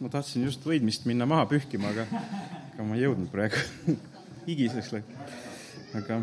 [0.00, 2.06] ma tahtsin just võidmist minna maha pühkima, aga,
[2.74, 3.60] aga ma ei jõudnud praegu
[4.48, 5.36] higiseks läks.
[6.00, 6.20] aga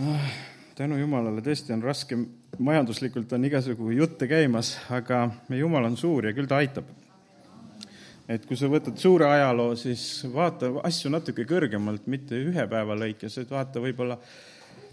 [0.00, 0.30] ah,
[0.78, 2.18] tänu Jumalale, tõesti on raske,
[2.58, 6.88] majanduslikult on igasugu jutte käimas, aga meie Jumal on suur ja küll ta aitab.
[8.30, 13.38] et kui sa võtad suure ajaloo, siis vaata asju natuke kõrgemalt, mitte ühe päeva lõikes,
[13.38, 14.18] et vaata võib-olla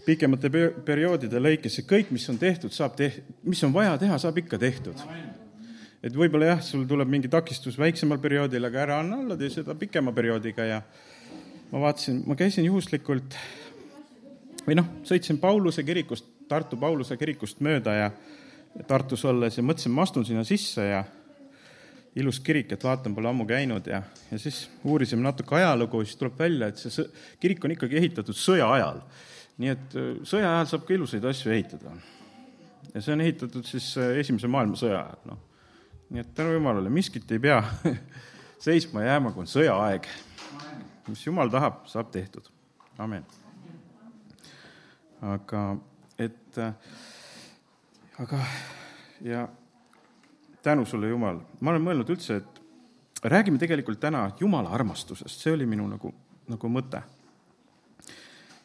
[0.06, 0.48] pikemate
[0.86, 4.58] perioodide lõikes ja kõik, mis on tehtud, saab teht-, mis on vaja teha, saab ikka
[4.58, 5.02] tehtud
[6.02, 9.74] et võib-olla jah, sul tuleb mingi takistus väiksemal perioodil, aga ära anna alla, tee seda
[9.78, 10.80] pikema perioodiga ja
[11.72, 13.36] ma vaatasin, ma käisin juhuslikult
[14.66, 18.10] või noh, sõitsin Pauluse kirikust, Tartu Pauluse kirikust mööda ja
[18.88, 21.02] Tartus olles ja mõtlesin, ma astun sinna sisse ja
[22.18, 26.38] ilus kirik, et vaatan, pole ammu käinud ja, ja siis uurisime natuke ajalugu, siis tuleb
[26.38, 27.08] välja, et see
[27.42, 29.02] kirik on ikkagi ehitatud sõja ajal.
[29.58, 31.92] nii et äh, sõja ajal saab ka ilusaid asju ehitada.
[32.94, 35.47] ja see on ehitatud siis äh, Esimese maailmasõja ajal, noh
[36.10, 37.62] nii et tänu Jumalale, miskit ei pea
[38.66, 40.08] seisma jääma, kui on sõjaaeg.
[41.08, 42.48] mis Jumal tahab, saab tehtud.
[42.98, 43.24] amen.
[45.22, 45.76] aga
[46.18, 46.58] et,
[48.18, 48.40] aga
[49.20, 49.48] ja
[50.62, 52.58] tänu sulle, Jumal, ma olen mõelnud üldse, et
[53.24, 56.14] räägime tegelikult täna Jumala armastusest, see oli minu nagu,
[56.48, 57.02] nagu mõte.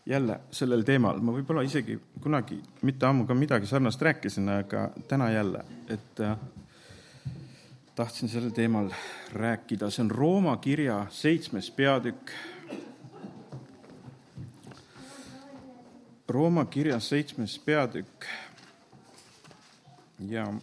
[0.05, 5.29] jälle sellel teemal, ma võib-olla isegi kunagi mitte ammu ka midagi sarnast rääkisin, aga täna
[5.31, 6.19] jälle, et
[7.95, 8.89] tahtsin sellel teemal
[9.33, 12.31] rääkida, see on Rooma kirja seitsmes peatükk.
[16.27, 18.25] Rooma kirja seitsmes peatükk
[20.29, 20.53] ja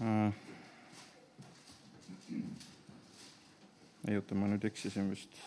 [0.00, 0.34] äh,
[4.08, 5.40] ei oota, ma nüüd eksisin vist.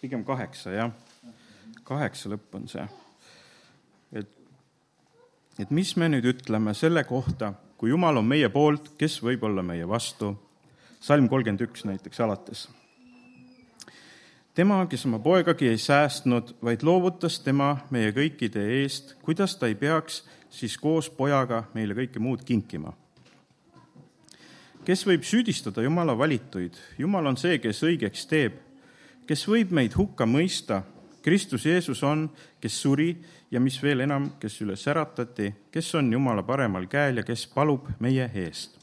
[0.00, 0.92] pigem kaheksa, jah.
[1.82, 2.86] kaheksa lõpp on see
[5.58, 9.62] et mis me nüüd ütleme selle kohta, kui Jumal on meie poolt, kes võib olla
[9.62, 10.36] meie vastu.
[11.00, 12.68] salm kolmkümmend üks näiteks alates.
[14.54, 19.74] tema, kes oma poegagi ei säästnud, vaid loovutas tema meie kõikide eest, kuidas ta ei
[19.74, 22.94] peaks siis koos pojaga meile kõike muud kinkima
[24.84, 26.76] kes võib süüdistada Jumala valituid?
[27.00, 28.60] Jumal on see, kes õigeks teeb.
[29.26, 30.82] kes võib meid hukka mõista?
[31.24, 32.26] Kristus Jeesus on,
[32.60, 33.14] kes suri
[33.50, 37.88] ja mis veel enam, kes üles äratati, kes on Jumala paremal käel ja kes palub
[38.04, 38.76] meie eest.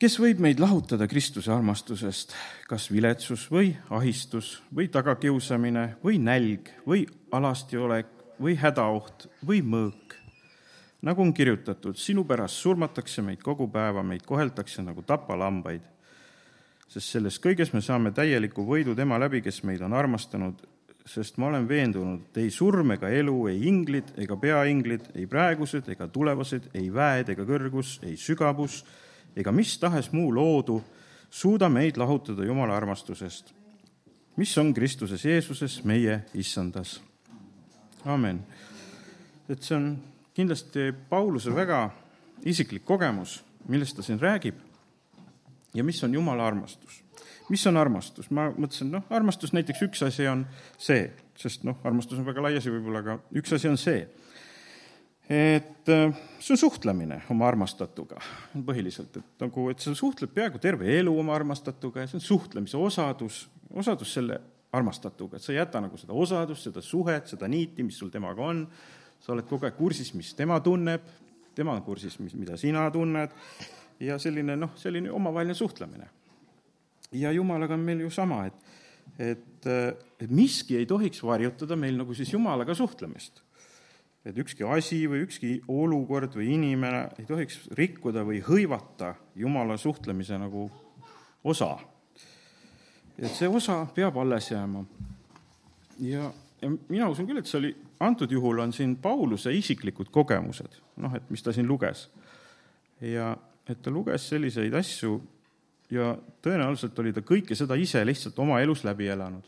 [0.00, 2.32] kes võib meid lahutada Kristuse armastusest,
[2.68, 8.08] kas viletsus või ahistus või tagakiusamine või nälg või alastiolek
[8.40, 10.16] või hädaoht või mõõk?
[11.04, 15.93] nagu on kirjutatud, sinu pärast surmatakse meid kogu päeva, meid koheldakse nagu tapalambaid
[16.88, 20.60] sest selles kõiges me saame täieliku võidu tema läbi, kes meid on armastanud,
[21.06, 25.88] sest ma olen veendunud, et ei surm ega elu, ei inglid ega peainglid, ei praegused
[25.92, 28.82] ega tulevased, ei väed ega kõrgus, ei sügavus
[29.36, 30.78] ega mis tahes muu loodu
[31.30, 33.52] suuda meid lahutada Jumala armastusest,
[34.36, 37.00] mis on Kristuses Jeesuses, meie issandas.
[38.04, 38.40] amen.
[39.48, 39.98] et see on
[40.34, 41.90] kindlasti Pauluse väga
[42.44, 44.54] isiklik kogemus, millest ta siin räägib
[45.74, 47.02] ja mis on Jumala armastus.
[47.48, 50.46] mis on armastus, ma mõtlesin, noh, armastus näiteks üks asi on
[50.80, 54.06] see, sest noh, armastus on väga lai asi võib-olla, aga üks asi on see,
[55.28, 58.22] et äh, see on suhtlemine oma armastatuga.
[58.64, 62.80] Põhiliselt, et nagu, et sa suhtled peaaegu terve elu oma armastatuga ja see on suhtlemise
[62.80, 63.44] osadus,
[63.76, 64.40] osadus selle
[64.74, 68.48] armastatuga, et sa ei jäta nagu seda osadust, seda suhet, seda niiti, mis sul temaga
[68.48, 68.64] on,
[69.20, 71.04] sa oled kogu aeg kursis, mis tema tunneb,
[71.54, 73.36] tema on kursis, mis, mida sina tunned
[74.00, 76.08] ja selline noh, selline omavaheline suhtlemine.
[77.12, 78.54] ja Jumalaga on meil ju sama, et,
[79.18, 79.66] et,
[80.20, 83.42] et miski ei tohiks varjutada meil nagu siis Jumalaga suhtlemist.
[84.24, 90.38] et ükski asi või ükski olukord või inimene ei tohiks rikkuda või hõivata Jumala suhtlemise
[90.38, 90.70] nagu
[91.44, 91.78] osa.
[93.18, 94.84] et see osa peab alles jääma.
[96.00, 100.80] ja, ja mina usun küll, et see oli, antud juhul on siin Pauluse isiklikud kogemused,
[100.96, 102.10] noh, et mis ta siin luges.
[103.00, 103.36] ja
[103.68, 105.18] et ta luges selliseid asju
[105.90, 106.14] ja
[106.44, 109.44] tõenäoliselt oli ta kõike seda ise lihtsalt oma elus läbi elanud,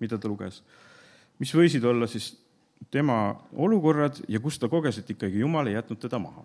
[0.00, 0.62] mida ta luges.
[1.38, 2.32] mis võisid olla siis
[2.90, 6.44] tema olukorrad ja kus ta koges, et ikkagi Jumal ei jätnud teda maha.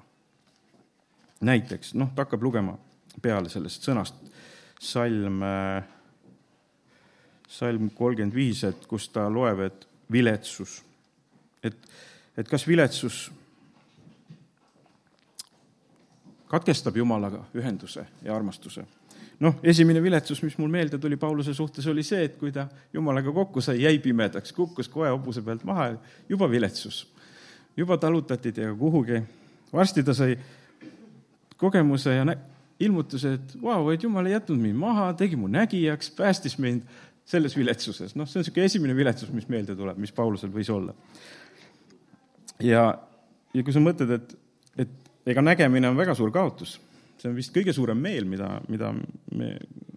[1.41, 2.77] näiteks, noh, ta hakkab lugema
[3.21, 4.15] peale sellest sõnast
[4.79, 5.41] salm,
[7.47, 10.81] salm kolmkümmend viis, et kus ta loeb, et viletsus,
[11.63, 11.75] et,
[12.37, 13.29] et kas viletsus
[16.53, 18.85] katkestab Jumalaga ühenduse ja armastuse
[19.43, 23.33] noh, esimene viletsus, mis mul meelde tuli Pauluse suhtes, oli see, et kui ta jumalaga
[23.33, 25.93] kokku sai, jäi pimedaks, kukkus kohe hobuse pealt maha,
[26.29, 27.07] juba viletsus.
[27.77, 29.21] juba talutati temaga kuhugi.
[29.73, 30.37] varsti ta sai
[31.57, 32.25] kogemuse ja
[32.79, 36.83] ilmutuse, et vau, et jumal ei jätnud mind maha, tegi mu nägijaks, päästis mind
[37.25, 38.15] selles viletsuses.
[38.15, 40.93] noh, see on niisugune esimene viletsus, mis meelde tuleb, mis Paulusel võis olla.
[42.59, 42.83] ja,
[43.53, 44.35] ja kui sa mõtled, et,
[44.77, 46.79] et ega nägemine on väga suur kaotus.
[47.17, 48.89] See on vist kõige suurem meel, mida, mida
[49.37, 49.53] me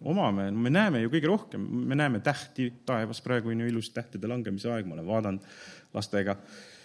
[0.06, 4.28] omame, me näeme ju kõige rohkem, me näeme tähti taevas, praegu on ju ilus tähtede
[4.30, 5.48] langemise aeg, ma olen vaadanud
[5.96, 6.36] lastega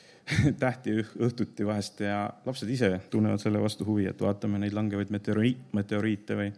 [0.64, 5.70] tähti õhtuti vahest ja lapsed ise tunnevad selle vastu huvi, et vaatame neid langevaid meteoriit,
[5.78, 6.50] meteoriite või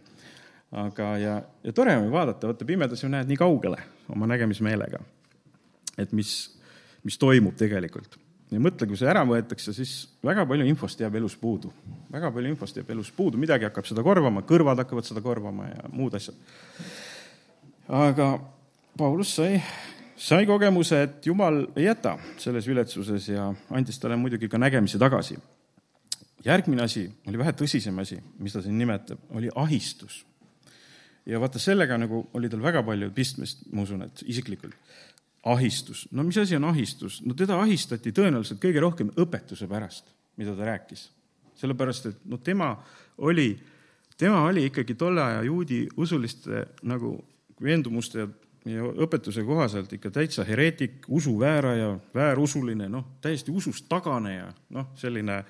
[0.84, 3.82] aga, ja, ja tore on vaadata, vaata pimedas ju näed nii kaugele
[4.14, 5.02] oma nägemismeelega.
[5.98, 6.34] et mis,
[7.04, 8.23] mis toimub tegelikult
[8.54, 11.72] ja mõtle, kui see ära võetakse, siis väga palju infost jääb elus puudu.
[12.12, 15.88] väga palju infost jääb elus puudu, midagi hakkab seda korvama, kõrvad hakkavad seda korvama ja
[15.92, 16.36] muud asjad.
[17.88, 18.28] aga
[18.98, 19.58] Paulus sai,
[20.16, 25.38] sai kogemuse, et Jumal ei jäta selles viletsuses ja andis talle muidugi ka nägemise tagasi.
[26.44, 30.24] järgmine asi oli vähe tõsisem asi, mis ta siin nimetab, oli ahistus.
[31.26, 34.74] ja vaata, sellega nagu oli tal väga palju pistmist, ma usun, et isiklikult
[35.44, 36.08] ahistus.
[36.10, 37.22] no mis asi on ahistus?
[37.24, 41.10] no teda ahistati tõenäoliselt kõige rohkem õpetuse pärast, mida ta rääkis.
[41.54, 42.74] sellepärast, et no tema
[43.18, 43.58] oli,
[44.16, 47.16] tema oli ikkagi tolle aja juudi usuliste nagu
[47.62, 48.28] veendumuste ja,
[48.64, 55.44] ja õpetuse kohaselt ikka täitsa hereetik, usuvääraja, väärusuline, noh, täiesti usust taganeja, noh, selline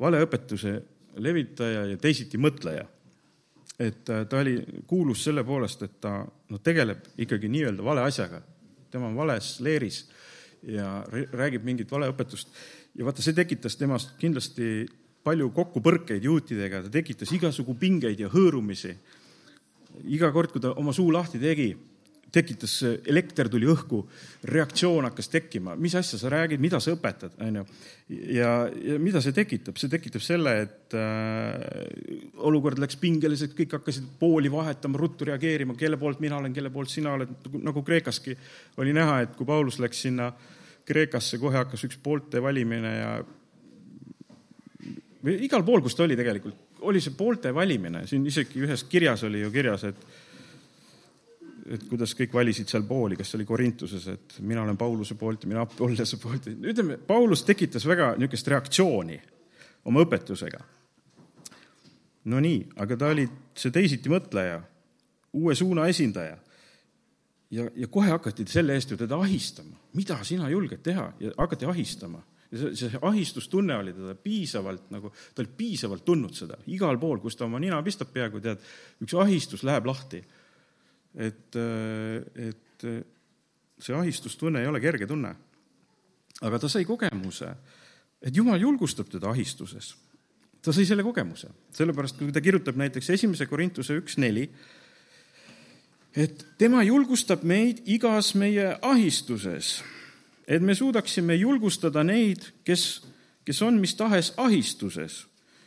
[0.00, 0.80] valeõpetuse
[1.16, 2.86] levitaja ja teisiti mõtleja
[3.80, 8.42] et äh, ta oli kuulus selle poolest, et ta noh, tegeleb ikkagi nii-öelda vale asjaga
[8.90, 10.04] tema on vales leeris
[10.66, 11.00] ja
[11.32, 12.48] räägib mingit valeõpetust.
[12.94, 14.88] ja vaata, see tekitas temast kindlasti
[15.24, 18.94] palju kokkupõrkeid juutidega, ta tekitas igasugu pingeid ja hõõrumisi.
[20.04, 21.76] iga kord, kui ta oma suu lahti tegi,
[22.32, 22.74] tekitas,
[23.08, 24.00] elekter tuli õhku,
[24.50, 27.64] reaktsioon hakkas tekkima, mis asja sa räägid, mida sa õpetad, onju.
[28.36, 34.06] ja, ja mida see tekitab, see tekitab selle, et äh, olukord läks pingeliseks, kõik hakkasid
[34.20, 38.36] pooli vahetama, ruttu reageerima, kelle poolt mina olen, kelle poolt sina oled, nagu, Kreekaski
[38.82, 40.30] oli näha, et kui Paulus läks sinna
[40.86, 43.12] Kreekasse, kohe hakkas üks poolte valimine ja
[45.28, 49.42] igal pool, kus ta oli tegelikult, oli see poolte valimine, siin isegi ühes kirjas oli
[49.42, 50.28] ju kirjas, et
[51.70, 55.44] et kuidas kõik valisid seal pooli, kas see oli Korintuses, et mina olen Pauluse poolt
[55.44, 56.48] ja mina Apollose poolt.
[56.50, 59.20] ütleme, Paulus tekitas väga niisugust reaktsiooni
[59.90, 60.60] oma õpetusega.
[62.30, 64.60] no nii, aga ta oli see teisiti mõtleja,
[65.32, 66.38] uue suuna esindaja.
[67.50, 69.76] ja, ja kohe hakati selle eest ju teda ahistama.
[69.94, 75.12] mida sina julged teha ja hakati ahistama ja see, see ahistustunne oli teda piisavalt nagu,
[75.34, 78.58] ta oli piisavalt tundnud seda, igal pool, kus ta oma nina pistab peaaegu, tead,
[79.06, 80.24] üks ahistus läheb lahti
[81.14, 81.56] et,
[82.36, 82.86] et
[83.80, 85.34] see ahistustunne ei ole kerge tunne.
[86.40, 87.48] aga ta sai kogemuse,
[88.22, 89.94] et Jumal julgustab teda ahistuses.
[90.62, 94.48] ta sai selle kogemuse, sellepärast kui ta kirjutab näiteks esimese Korintuse üks neli,
[96.16, 99.82] et tema julgustab meid igas meie ahistuses,
[100.46, 103.02] et me suudaksime julgustada neid, kes,
[103.44, 105.26] kes on mis tahes ahistuses,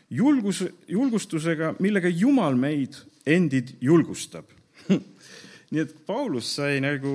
[0.10, 4.46] julgus, julgustusega, millega Jumal meid endid julgustab
[5.74, 7.14] nii et Paulus sai nagu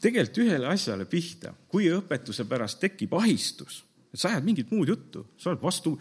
[0.00, 3.82] tegelikult ühele asjale pihta, kui õpetuse pärast tekib ahistus,
[4.12, 5.94] et sa ajad mingit muud juttu, sa oled vastu,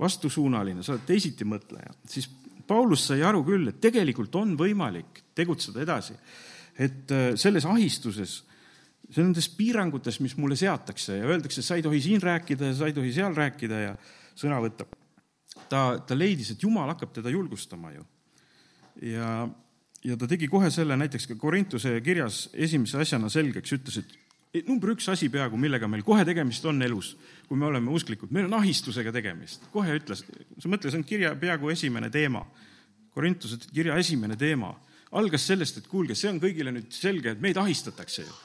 [0.00, 2.28] vastusuunaline, sa oled teisiti mõtleja, siis
[2.66, 6.14] Paulus sai aru küll, et tegelikult on võimalik tegutseda edasi.
[6.78, 8.42] et äh, selles ahistuses,
[9.14, 12.96] nendes piirangutes, mis mulle seatakse ja öeldakse, sa ei tohi siin rääkida ja sa ei
[12.96, 13.96] tohi seal rääkida ja
[14.34, 14.86] sõna võtta.
[15.68, 18.04] ta, ta leidis, et Jumal hakkab teda julgustama ju.
[19.02, 19.46] ja
[20.04, 24.02] ja ta tegi kohe selle näiteks ka Korintuse kirjas esimese asjana selgeks, ütles,
[24.54, 27.14] et number üks asi peaaegu, millega meil kohe tegemist on elus,
[27.48, 29.68] kui me oleme usklikud, meil on ahistusega tegemist.
[29.72, 30.24] kohe ütles,
[30.58, 32.44] sa mõtle, see on kirja peaaegu esimene teema.
[33.14, 34.72] Korintuse kirja esimene teema
[35.14, 38.36] algas sellest, et kuulge, see on kõigile nüüd selge, et meid ahistatakse ju.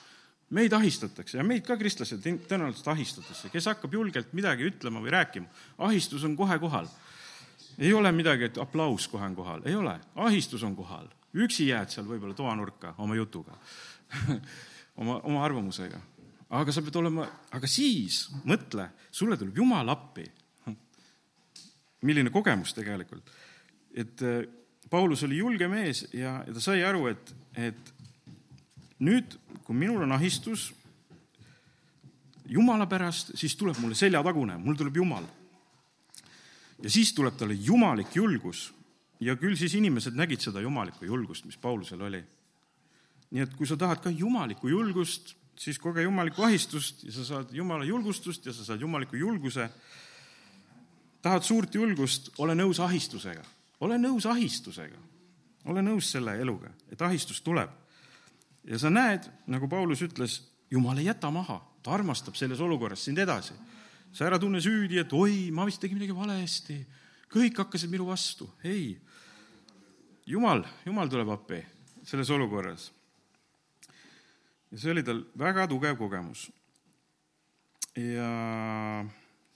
[0.50, 3.50] meid ahistatakse ja meid ka, kristlased, tõenäoliselt ahistatakse.
[3.50, 5.48] kes hakkab julgelt midagi ütlema või rääkima,
[5.78, 6.88] ahistus on kohe kohal.
[7.78, 11.92] ei ole midagi, et aplaus kohe on kohal, ei ole, ahistus on kohal üksi jääd
[11.94, 13.58] seal võib-olla toanurka oma jutuga
[15.02, 16.00] oma, oma arvamusega.
[16.50, 20.26] aga sa pead olema, aga siis mõtle, sulle tuleb Jumal appi.
[22.02, 23.30] milline kogemus tegelikult.
[23.94, 24.44] et äh,
[24.90, 27.94] Paulus oli julge mees ja, ja ta sai aru, et, et
[29.00, 30.74] nüüd, kui minul on ahistus
[32.50, 35.28] Jumala pärast, siis tuleb mulle seljatagune, mul tuleb Jumal.
[36.82, 38.72] ja siis tuleb talle jumalik julgus
[39.20, 42.24] ja küll siis inimesed nägid seda jumalikku julgust, mis Paulusel oli.
[43.30, 47.52] nii et kui sa tahad ka jumalikku julgust, siis koge jumalikku ahistust ja sa saad
[47.54, 49.70] jumala julgustust ja sa saad jumaliku julguse.
[51.22, 53.44] tahad suurt julgust, ole nõus ahistusega,
[53.80, 54.98] ole nõus ahistusega,
[55.66, 57.70] ole nõus selle eluga, et ahistus tuleb.
[58.64, 63.18] ja sa näed, nagu Paulus ütles, jumal ei jäta maha, ta armastab selles olukorras sind
[63.18, 63.54] edasi.
[64.14, 66.86] sa ära tunne süüdi, et oi, ma vist tegin midagi valesti,
[67.30, 68.98] kõik hakkasid minu vastu, ei
[70.30, 71.60] jumal, jumal tuleb appi
[72.06, 72.92] selles olukorras.
[74.72, 76.50] ja see oli tal väga tugev kogemus.
[77.98, 78.30] ja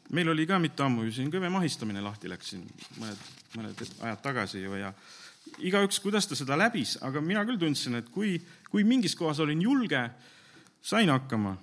[0.09, 2.63] meil oli ka mitte ammu ju siin kõvem ahistamine lahti läks siin
[2.99, 3.27] mõned,
[3.57, 4.93] mõned ajad tagasi ju ja
[5.59, 8.39] igaüks, kuidas ta seda läbis, aga mina küll tundsin, et kui,
[8.71, 10.01] kui mingis kohas olin julge,
[10.81, 11.57] sain hakkama.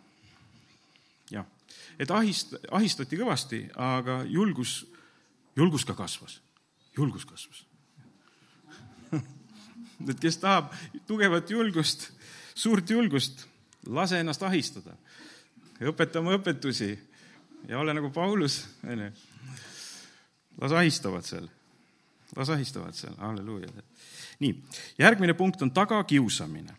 [1.30, 1.46] jah,
[1.98, 4.84] et ahist-, ahistati kõvasti, aga julgus,
[5.56, 6.38] julgus ka kasvas,
[6.96, 7.64] julgus kasvas
[10.08, 10.72] et kes tahab
[11.06, 12.10] tugevat julgust,
[12.54, 13.46] suurt julgust,
[13.86, 14.96] lase ennast ahistada.
[15.80, 16.90] õpeta oma õpetusi
[17.68, 19.10] ja ole nagu Paulus, onju.
[20.60, 21.48] las ahistavad seal,
[22.36, 23.68] las ahistavad seal, halleluuja.
[24.40, 24.62] nii,
[24.98, 26.74] järgmine punkt on tagakiusamine.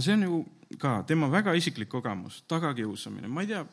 [0.00, 0.46] see on ju
[0.78, 3.64] ka tema väga isiklik kogemus, tagakiusamine, ma ei tea,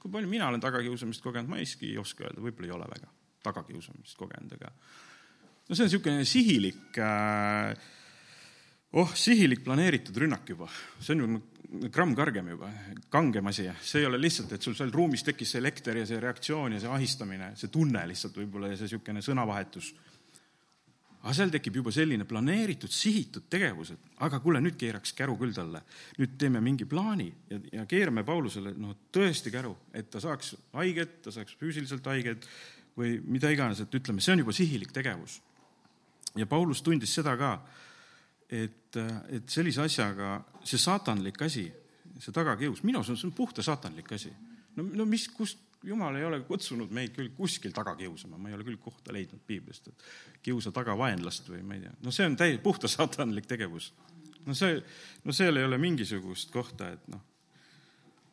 [0.00, 3.10] kui palju mina olen tagakiusamist kogenud, ma ei oska öelda, võib-olla ei ole väga
[3.42, 4.72] tagakiusamist kogenud, aga
[5.66, 7.76] no see on niisugune sihilik äh,
[8.96, 10.68] oh, sihilik planeeritud rünnak juba,
[11.00, 12.68] see on ju gramm kõrgem juba,
[13.12, 16.20] kangem asi, see ei ole lihtsalt, et sul seal ruumis tekkis see elekter ja see
[16.22, 19.90] reaktsioon ja see ahistamine, see tunne lihtsalt võib-olla ja see niisugune sõnavahetus.
[21.24, 25.52] aga seal tekib juba selline planeeritud, sihitud tegevus, et aga kuule, nüüd keeraks käru küll
[25.54, 25.82] talle.
[26.18, 31.22] nüüd teeme mingi plaani ja, ja keerame Paulusele noh, tõesti käru, et ta saaks haiget,
[31.22, 32.46] ta saaks füüsiliselt haiget
[32.96, 35.40] või mida iganes, et ütleme, see on juba sihilik tegevus
[36.36, 37.52] ja Paulus tundis seda ka,
[38.50, 38.98] et,
[39.32, 41.66] et sellise asjaga, see saatanlik asi,
[42.20, 44.32] see tagakius, minu arust see on puhta saatanlik asi.
[44.76, 48.56] no, no mis, kust, jumal ei ole kutsunud meid küll kuskil taga kiusama, ma ei
[48.56, 52.26] ole küll kohta leidnud piiblist, et kiusa taga vaenlast või ma ei tea, no see
[52.28, 53.92] on täi-, puhta saatanlik tegevus.
[54.46, 54.80] no see,
[55.24, 57.22] no seal ei ole mingisugust kohta, et noh,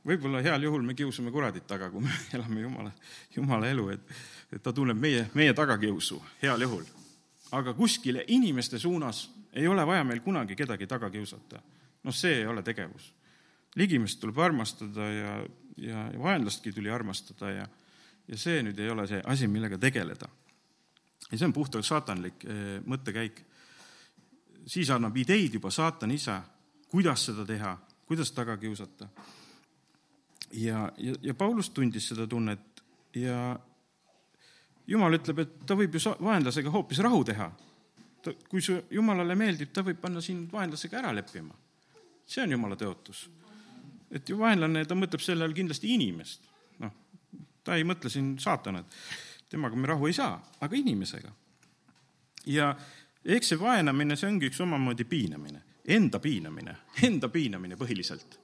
[0.07, 2.91] võib-olla heal juhul me kiusame kuradit taga, kui me elame jumala,
[3.36, 4.17] jumala elu, et,
[4.53, 6.86] et ta tunneb meie, meie tagakiusu, heal juhul
[7.53, 11.62] aga kuskile inimeste suunas ei ole vaja meil kunagi kedagi taga kiusata.
[12.03, 13.13] noh, see ei ole tegevus.
[13.75, 15.45] ligimest tuleb armastada ja,
[15.77, 17.67] ja vaenlastki tuli armastada ja,
[18.27, 20.29] ja see nüüd ei ole see asi, millega tegeleda.
[21.31, 23.43] ja see on puhtalt saatanlik eh, mõttekäik.
[24.65, 26.39] siis annab ideid juba saatan ise,
[26.89, 29.07] kuidas seda teha, kuidas taga kiusata.
[30.51, 32.83] ja, ja, ja Paulus tundis seda tunnet
[33.15, 33.60] ja
[34.87, 37.51] jumal ütleb, et ta võib ju vaenlasega hoopis rahu teha.
[38.49, 41.53] kui see jumalale meeldib, ta võib panna sind vaenlasega ära leppima.
[42.25, 43.29] see on jumala tõotus.
[44.11, 46.49] et ju vaenlane, ta mõtleb selle all kindlasti inimest.
[46.79, 46.91] noh,
[47.63, 48.85] ta ei mõtle siin saatanat,
[49.49, 51.31] temaga me rahu ei saa, aga inimesega.
[52.45, 52.75] ja
[53.25, 56.75] eks see vaenamine, see ongi üks omamoodi piinamine, enda piinamine,
[57.07, 58.39] enda piinamine põhiliselt.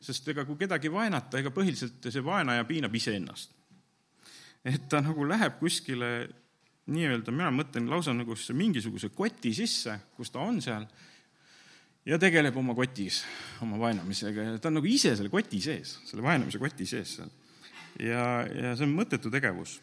[0.00, 3.61] sest ega kui kedagi vaenata, ega põhiliselt see vaenaja piinab iseennast
[4.64, 6.12] et ta nagu läheb kuskile
[6.92, 10.86] nii-öelda, mina mõtlen lausa nagu mingisuguse koti sisse, kus ta on seal,
[12.06, 13.22] ja tegeleb oma kotis,
[13.62, 17.30] oma vaenamisega ja ta on nagu ise selle koti sees, selle vaenamise koti sees seal.
[18.02, 19.78] ja, ja see on mõttetu tegevus.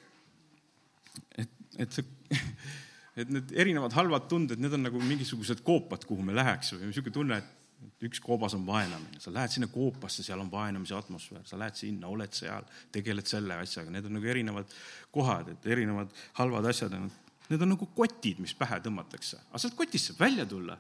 [1.38, 2.36] et, et see,
[3.20, 7.16] et need erinevad halvad tunded, need on nagu mingisugused koopad, kuhu me läheks või niisugune
[7.16, 7.59] tunne, et
[8.04, 12.08] üks koobas on vaenamine, sa lähed sinna koopasse, seal on vaenamise atmosfäär, sa lähed sinna,
[12.12, 14.76] oled seal, tegeled selle asjaga, need on nagu erinevad
[15.16, 17.10] kohad, et erinevad halvad asjad on,
[17.50, 20.78] need on nagu kotid, mis pähe tõmmatakse, aga sealt kotist saab välja tulla.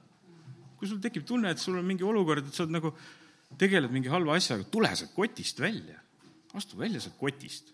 [0.79, 2.93] kui sul tekib tunne, et sul on mingi olukord, et sa oled nagu,
[3.59, 5.99] tegeled mingi halva asjaga, tule sealt kotist välja,
[6.55, 7.73] astu välja sealt kotist.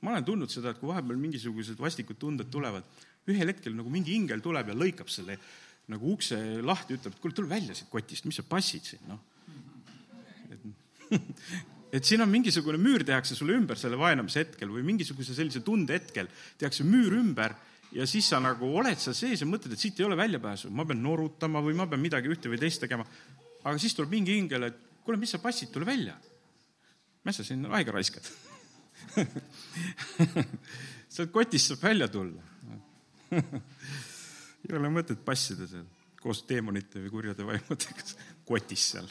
[0.00, 2.84] ma olen tundnud seda, et kui vahepeal mingisugused vastikud tunded tulevad,
[3.28, 5.36] ühel hetkel nagu mingi ingel tuleb ja lõikab selle
[5.90, 9.20] nagu ukse lahti, ütleb, et kuule, tule välja siit kotist, mis sa passid siin, noh.
[10.50, 10.68] et,
[11.98, 15.98] et siin on mingisugune müür tehakse sulle ümber selle vaenamise hetkel või mingisuguse sellise tunde
[15.98, 16.30] hetkel
[16.60, 17.56] tehakse müür ümber
[17.92, 20.86] ja siis sa nagu oled seal sees ja mõtled, et siit ei ole väljapääsu, ma
[20.86, 23.06] pean norutama või ma pean midagi ühte või teist tegema.
[23.64, 26.14] aga siis tuleb mingi ingel, et kuule, mis sa passid, tule välja.
[27.24, 28.30] mis sa siin aega raiskad
[31.10, 32.42] sealt kotist saab välja tulla
[34.70, 35.86] ei ole mõtet passida seal
[36.20, 38.04] koos teemonite või kurjade vaimudega
[38.48, 39.08] kotis seal,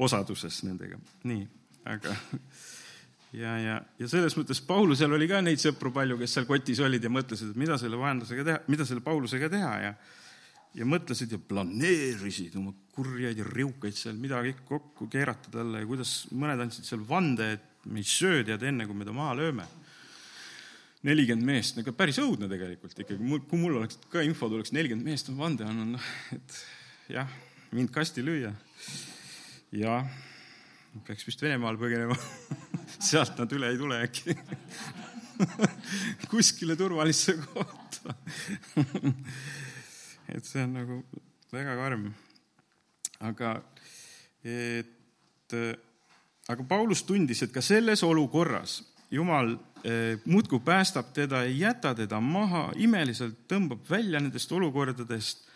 [0.00, 1.00] osaduses nendega.
[1.28, 1.46] nii,
[1.88, 2.14] aga
[3.42, 7.04] ja, ja, ja selles mõttes Paulusel oli ka neid sõpru palju, kes seal kotis olid
[7.04, 9.94] ja mõtlesid, et mida selle vaenlasega teha, mida selle Paulusega teha ja
[10.76, 16.12] ja mõtlesid ja planeerisid oma kurjaid ja riukaid seal midagi kokku keerata talle ja kuidas
[16.30, 19.66] mõned andsid seal vande, et me ei söö tead enne, kui me ta maha lööme.
[21.06, 25.08] Nelikümmend meest, ega päris õudne tegelikult ikkagi, mul, kui mul oleks ka info tuleks, nelikümmend
[25.08, 26.58] meest on vande andnud, noh, et
[27.16, 27.30] jah,
[27.76, 28.52] mind kasti lüüa.
[29.72, 30.00] ja
[31.06, 32.16] peaks vist Venemaal põgenema
[33.10, 34.34] sealt nad üle ei tule äkki
[36.32, 38.16] kuskile turvalisse kohta
[40.34, 41.00] et see on nagu
[41.50, 42.10] väga karm.
[43.26, 43.54] aga,
[44.44, 45.56] et,
[46.50, 48.80] aga Paulus tundis, et ka selles olukorras
[49.10, 49.56] Jumal
[50.24, 55.46] muudkui päästab teda, ei jäta teda maha, imeliselt tõmbab välja nendest olukordadest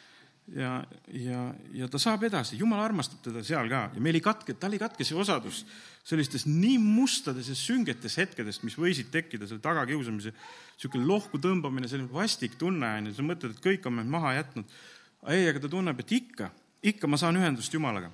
[0.53, 0.79] ja,
[1.13, 4.77] ja, ja ta saab edasi, Jumal armastab teda seal ka ja meil ei katke, tal
[4.77, 5.65] ei katke see osadus
[6.05, 10.35] sellistes nii mustades ja süngetes hetkedest, mis võisid tekkida selle tagakiusamise,
[10.77, 14.35] niisugune lohku tõmbamine, selline vastik tunne on ju, sa mõtled, et kõik on meid maha
[14.37, 14.77] jätnud.
[15.33, 16.51] ei, aga ta tunneb, et ikka,
[16.93, 18.13] ikka ma saan ühendust Jumalaga.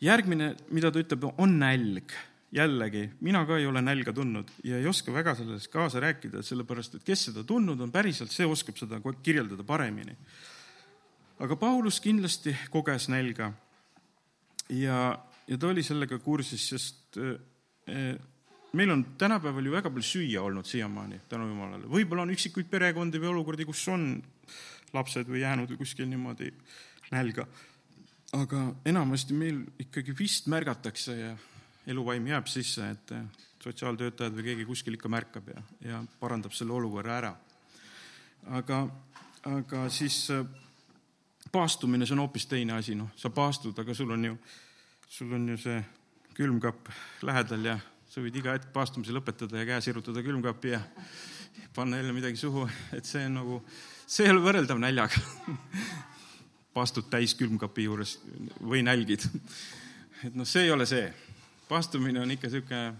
[0.00, 2.14] järgmine, mida ta ütleb, on nälg
[2.52, 6.94] jällegi, mina ka ei ole nälga tundnud ja ei oska väga sellest kaasa rääkida, sellepärast
[6.96, 10.16] et kes seda tundnud on päriselt, see oskab seda kirjeldada paremini
[11.38, 13.52] aga Paulus kindlasti koges nälga
[14.74, 14.98] ja,
[15.46, 18.16] ja ta oli sellega kursis, sest eh,
[18.78, 21.86] meil on tänapäeval ju väga palju süüa olnud siiamaani, tänu jumalale.
[21.86, 24.10] võib-olla on üksikuid perekondi või olukordi, kus on
[24.92, 26.50] lapsed või jäänud või kuskil niimoodi
[27.14, 27.46] nälga.
[28.32, 31.36] aga enamasti meil ikkagi vist märgatakse ja
[31.88, 33.12] eluvaim jääb sisse, et
[33.62, 37.34] sotsiaaltöötajad või keegi kuskil ikka märkab ja, ja parandab selle olukorra ära.
[38.60, 38.82] aga,
[39.50, 40.26] aga siis
[41.52, 44.38] paastumine, see on hoopis teine asi, noh, sa paastud, aga sul on ju,
[45.08, 45.78] sul on ju see
[46.36, 46.90] külmkapp
[47.26, 47.78] lähedal ja
[48.08, 50.80] sa võid iga hetk paastumise lõpetada ja käe sirutada külmkappi ja
[51.74, 53.62] panna jälle midagi suhu, et see on nagu,
[54.06, 55.22] see ei ole võrreldav näljaga
[56.76, 58.18] paastud täis külmkapi juures
[58.60, 59.24] või nälgid.
[60.26, 61.08] et noh, see ei ole see.
[61.68, 62.94] Paastumine on ikka niisugune,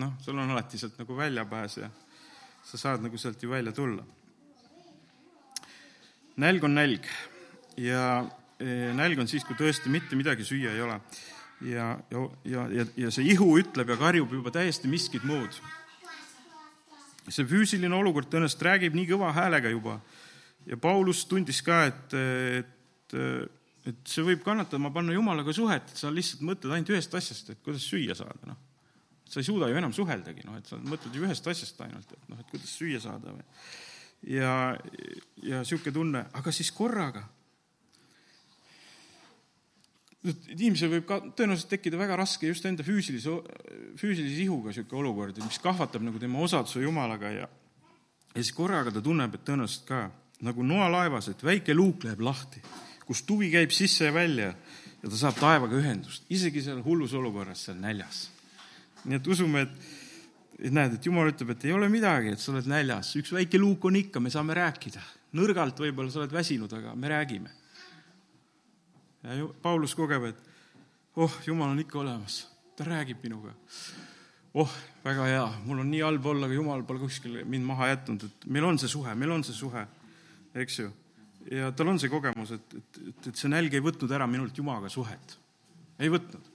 [0.00, 1.90] noh, sul on alati sealt nagu väljapääs ja
[2.64, 4.04] sa saad nagu sealt ju välja tulla.
[6.36, 7.06] nälg on nälg
[7.76, 8.24] ja
[8.60, 11.00] e, nälg on siis, kui tõesti mitte midagi süüa ei ole.
[11.60, 15.60] ja, ja, ja, ja, ja see ihu ütleb ja karjub juba täiesti miskit muud.
[17.28, 20.00] see füüsiline olukord tõenäoliselt räägib nii kõva häälega juba
[20.66, 22.14] ja Paulus tundis ka, et,
[22.58, 23.16] et,
[23.88, 27.62] et see võib kannatama panna Jumalaga suhet, et sa lihtsalt mõtled ainult ühest asjast, et
[27.64, 28.58] kuidas süüa saada, noh.
[29.28, 32.32] sa ei suuda ju enam suheldagi, noh, et sa mõtled ju ühest asjast ainult, et
[32.32, 33.46] noh, et kuidas süüa saada või.
[34.36, 34.56] ja,
[35.42, 37.24] ja sihuke tunne, aga siis korraga
[40.22, 43.32] inimesel võib ka tõenäoliselt tekkida väga raske just enda füüsilise,
[43.98, 47.48] füüsilise ihuga niisugune olukord, mis kahvatab nagu tema osaduse Jumalaga ja
[48.32, 50.06] ja siis korraga ta tunneb, et tõenäoliselt ka
[50.46, 52.62] nagu noalaevas, et väike luuk läheb lahti,
[53.06, 54.52] kus tuvi käib sisse ja välja
[55.02, 58.28] ja ta saab taevaga ühendust, isegi seal hullus olukorras, seal näljas.
[59.04, 59.88] nii et usume, et,
[60.60, 63.58] et näed, et Jumal ütleb, et ei ole midagi, et sa oled näljas, üks väike
[63.58, 65.02] luuk on ikka, me saame rääkida.
[65.34, 67.50] nõrgalt võib-olla sa oled väsinud, aga me räägime
[69.22, 70.40] ja Paulus kogeb, et
[71.16, 72.42] oh, Jumal on ikka olemas,
[72.76, 73.54] ta räägib minuga.
[74.54, 74.72] oh,
[75.04, 78.46] väga hea, mul on nii halb olla, aga Jumal pole kuskil mind maha jätnud, et
[78.46, 79.86] meil on see suhe, meil on see suhe,
[80.54, 80.90] eks ju.
[81.50, 84.58] Ja tal on see kogemus, et, et, et, et see nälg ei võtnud ära minult
[84.58, 85.36] Jumalaga suhet,
[85.98, 86.50] ei võtnud.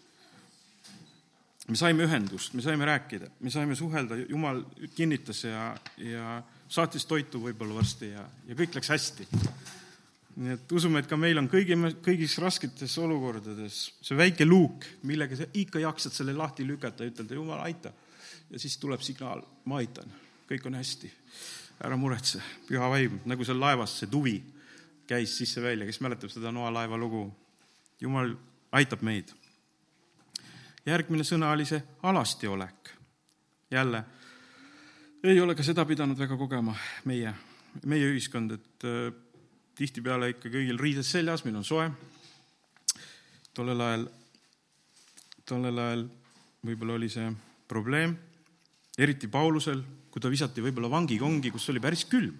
[1.67, 4.63] me saime ühendust, me saime rääkida, me saime suhelda, Jumal
[4.95, 6.37] kinnitas ja, ja
[6.69, 9.27] saatis toitu võib-olla varsti ja, ja kõik läks hästi
[10.37, 15.37] nii et usume, et ka meil on kõigi, kõigis rasketes olukordades see väike luuk, millega
[15.39, 17.91] sa ikka jaksad selle lahti lükata ja ütelda, jumal, aita.
[18.51, 20.11] ja siis tuleb signaal, ma aitan,
[20.49, 21.09] kõik on hästi.
[21.83, 24.37] ära muretse, püha vaim, nagu seal laevas see tuvi
[25.07, 27.31] käis sisse-välja, kes mäletab seda Noa laeva lugu.
[28.01, 28.35] jumal
[28.71, 29.31] aitab meid.
[30.85, 32.89] järgmine sõna oli see alastiolek.
[33.71, 34.03] jälle,
[35.23, 37.33] ei ole ka seda pidanud väga kogema meie,
[37.85, 38.87] meie ühiskond, et
[39.75, 41.89] tihtipeale ikka kõigil riided seljas, meil on soe.
[43.53, 44.07] tollel ajal,
[45.45, 46.07] tollel ajal
[46.65, 47.29] võib-olla oli see
[47.67, 48.15] probleem,
[48.97, 52.35] eriti Paulusel, kui ta visati võib-olla vangikongi, kus oli päris külm.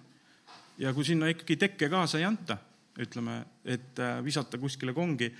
[0.78, 2.58] Ja kui sinna ikkagi tekke kaasa ei anta,
[2.98, 5.30] ütleme, et äh, visata kuskile kongi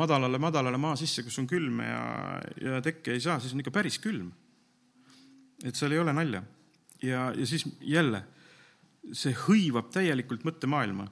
[0.00, 2.02] madalale, madalale maa sisse, kus on külm ja,
[2.60, 4.32] ja tekke ei saa, siis on ikka päris külm.
[5.64, 6.42] et seal ei ole nalja.
[7.02, 8.24] ja, ja siis jälle,
[9.12, 11.08] see hõivab täielikult mõttemaailma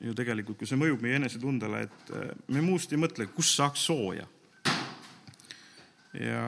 [0.00, 3.86] ju tegelikult, kui see mõjub meie enesetundele, et äh, me muust ei mõtle, kus saaks
[3.88, 4.26] sooja.
[6.16, 6.42] ja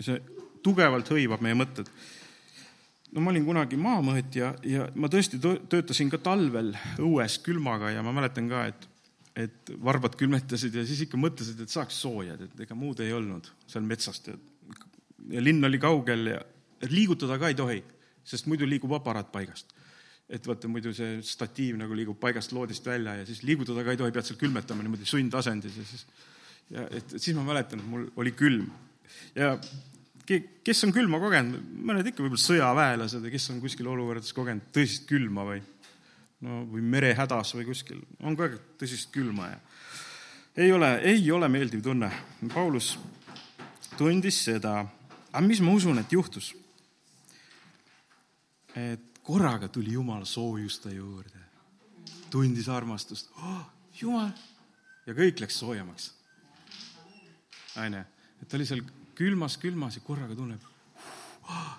[0.00, 0.20] see
[0.62, 1.90] tugevalt hõivab meie mõtted.
[3.12, 8.12] No ma olin kunagi maamõõtja ja ma tõesti töötasin ka talvel õues külmaga ja ma
[8.16, 8.86] mäletan ka, et,
[9.46, 13.48] et varbad külmetasid ja siis ikka mõtlesid, et saaks sooja, et ega muud ei olnud
[13.66, 14.30] seal metsast.
[14.30, 14.36] Ja,
[15.38, 16.42] ja linn oli kaugel ja
[16.88, 17.82] liigutada ka ei tohi,
[18.28, 19.74] sest muidu liigub aparaat paigast.
[20.28, 24.00] Et vaata, muidu see statiiv nagu liigub paigast loodist välja ja siis liigutada ka ei
[24.00, 26.04] tohi, pead seal külmetama niimoodi sundasendis ja siis,
[26.74, 28.68] ja et, et siis ma mäletan, et mul oli külm.
[29.38, 29.54] Ja
[30.28, 35.06] kes on külma kogenud, mõned ikka võib-olla sõjaväelased ja kes on kuskil olukordades kogenud tõsist
[35.08, 35.62] külma või
[36.44, 39.58] no või merehädas või kuskil, on ka tõsist külma ja
[40.58, 42.10] ei ole, ei ole meeldiv tunne.
[42.50, 42.96] Paulus
[43.98, 44.80] tundis seda,
[45.30, 46.54] aga mis ma usun, et juhtus?
[48.78, 51.40] et korraga tuli Jumal soojus ta juurde,
[52.30, 53.64] tundis armastust oh,,
[53.98, 54.30] Jumal,
[55.06, 56.12] ja kõik läks soojemaks.
[57.82, 58.04] onju,
[58.42, 58.84] et ta oli seal
[59.18, 60.62] külmas, külmas ja korraga tunneb
[61.48, 61.72] oh,,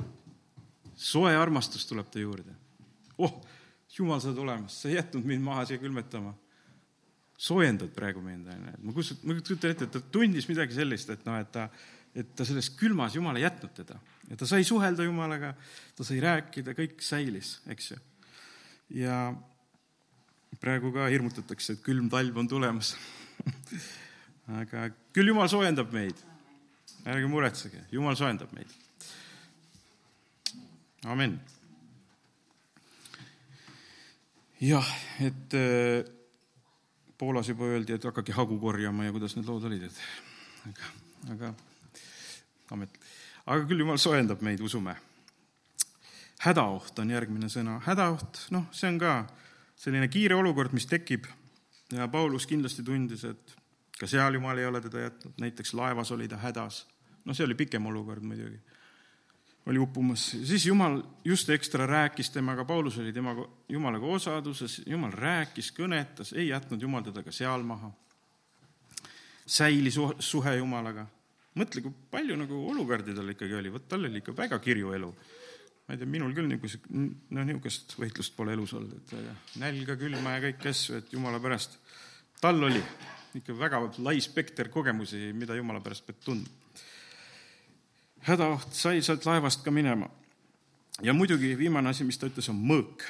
[0.99, 2.55] soe armastus tuleb ta juurde.
[3.17, 3.39] oh,
[3.89, 6.35] Jumal, sa oled olemas, sa ei jätnud mind maha siia külmetama.
[7.39, 11.09] soojendad praegu mind, onju, et ma kujutan, ma kujutan ette, et ta tundis midagi sellist,
[11.09, 11.69] et noh, et ta,
[12.15, 13.99] et ta selles külmas Jumal ei jätnud teda
[14.29, 15.53] ja ta sai suhelda Jumalaga,
[15.97, 17.99] ta sai rääkida, kõik säilis, eks ju.
[19.01, 19.21] ja
[20.59, 22.95] praegu ka hirmutatakse, et külm talv on tulemas
[24.61, 26.28] aga küll Jumal soojendab meid.
[27.05, 28.71] Ärge muretsege, Jumal soojendab meid.
[31.05, 31.39] amin.
[34.61, 36.03] jah, et äh,
[37.17, 40.01] Poolas juba öeldi, et hakake hagu korjama ja kuidas need lood olid, et
[40.69, 40.91] aga,
[41.35, 41.53] aga
[42.71, 42.99] amet
[43.49, 44.95] aga küll jumal soojendab meid, usume.
[46.45, 47.79] hädaoht on järgmine sõna.
[47.85, 49.13] hädaoht, noh, see on ka
[49.79, 51.27] selline kiire olukord, mis tekib
[51.91, 53.55] ja Paulus kindlasti tundis, et
[53.99, 56.87] ka seal jumal ei ole teda jätnud, näiteks laevas oli ta hädas.
[57.25, 58.59] no see oli pikem olukord muidugi,
[59.65, 60.31] oli uppumas.
[60.43, 66.47] siis jumal just ekstra rääkis temaga, Paulus oli temaga, jumalaga osaduses, jumal rääkis, kõnetas, ei
[66.47, 67.91] jätnud jumal teda ka seal maha.
[69.45, 71.07] säilis suhe jumalaga
[71.59, 75.13] mõtle, kui palju nagu olukordi tal ikkagi oli, vot tal oli ikka väga kirju elu.
[75.87, 76.85] ma ei tea, minul küll niisugust,
[77.33, 81.79] no niisugust võitlust pole elus olnud, et nälga, külma ja kõiki asju, et jumala pärast.
[82.41, 82.83] tal oli
[83.35, 86.49] ikka väga lai spekter kogemusi, mida jumala pärast pead tundma.
[88.27, 90.09] hädaoht sai sealt laevast ka minema.
[91.01, 93.03] ja muidugi viimane asi, mis ta ütles, on mõõk.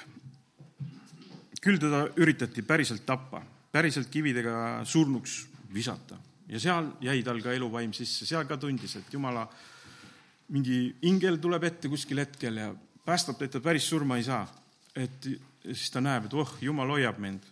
[1.61, 6.17] küll teda üritati päriselt tappa, päriselt kividega surnuks visata
[6.49, 9.45] ja seal jäi tal ka eluvaim sisse, seal ka tundis, et jumala
[10.49, 12.71] mingi ingel tuleb ette kuskil hetkel ja
[13.05, 14.47] päästab ta, et ta päris surma ei saa.
[14.95, 15.27] et
[15.63, 17.45] siis ta näeb, et oh, jumal hoiab mind,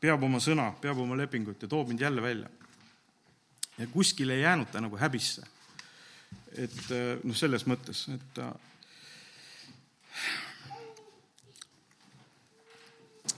[0.00, 2.50] peab oma sõna, peab oma lepingut ja toob mind jälle välja.
[3.78, 5.42] ja kuskil ei jäänud ta nagu häbisse.
[6.56, 6.90] et
[7.24, 8.52] noh, selles mõttes, et ta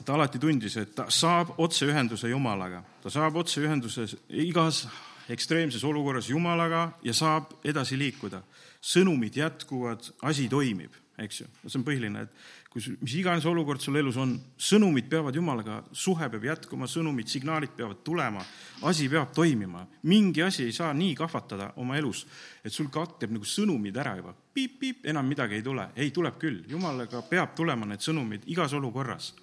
[0.05, 4.87] ta alati tundis, et ta saab otseühenduse Jumalaga, ta saab otseühenduse igas
[5.31, 8.43] ekstreemses olukorras Jumalaga ja saab edasi liikuda.
[8.83, 12.31] sõnumid jätkuvad, asi toimib, eks ju, see on põhiline, et
[12.73, 17.75] kus, mis iganes olukord sul elus on, sõnumid peavad Jumalaga, suhe peab jätkuma, sõnumid, signaalid
[17.77, 18.45] peavad tulema,
[18.89, 19.87] asi peab toimima.
[20.03, 22.27] mingi asi ei saa nii kahvatada oma elus,
[22.65, 25.89] et sul katkeb nagu sõnumid ära juba, piip-piip, enam midagi ei tule.
[25.97, 29.35] ei, tuleb küll, Jumalaga peab tulema need sõnumid igas olukorras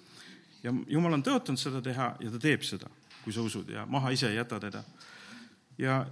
[0.62, 2.90] ja jumal on tõotanud seda teha ja ta teeb seda,
[3.24, 4.82] kui sa usud ja maha ise ei jäta teda.
[5.78, 6.04] ja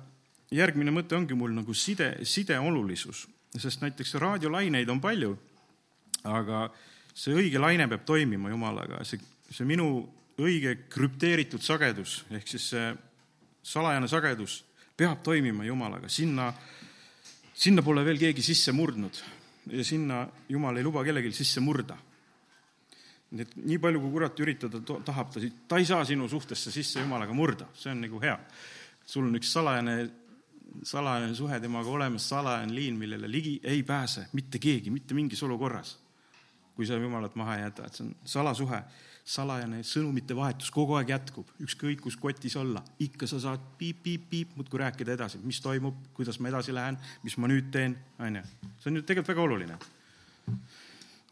[0.50, 3.26] järgmine mõte ongi mul nagu side, side olulisus,
[3.56, 5.34] sest näiteks raadiolaineid on palju,
[6.24, 6.68] aga
[7.18, 9.88] see õige laine peab toimima Jumalaga, see, see minu
[10.38, 12.90] õige krüpteeritud sagedus ehk siis see
[13.66, 14.60] salajane sagedus
[14.98, 16.52] peab toimima Jumalaga, sinna,
[17.54, 19.22] sinna pole veel keegi sisse murdnud
[19.74, 21.98] ja sinna Jumal ei luba kellelgi sisse murda
[23.28, 27.02] nii et nii palju, kui kurat üritada tahab, ta, ta ei saa sinu suhtesse sisse
[27.02, 28.38] jumalaga murda, see on nagu hea.
[29.04, 29.96] sul on üks salajane,
[30.84, 35.96] salajane suhe temaga olemas, salajane liin, millele ligi ei pääse mitte keegi, mitte mingis olukorras.
[36.78, 38.80] Kui sa jumalat maha ei jäta, et see on salasuhe,
[39.28, 44.80] salajane sõnumite vahetus kogu aeg jätkub, ükskõik kus kotis olla, ikka sa saad piip-piip-piip muudkui
[44.80, 48.44] rääkida edasi, mis toimub, kuidas ma edasi lähen, mis ma nüüd teen, on ju.
[48.78, 49.80] see on ju tegelikult väga oluline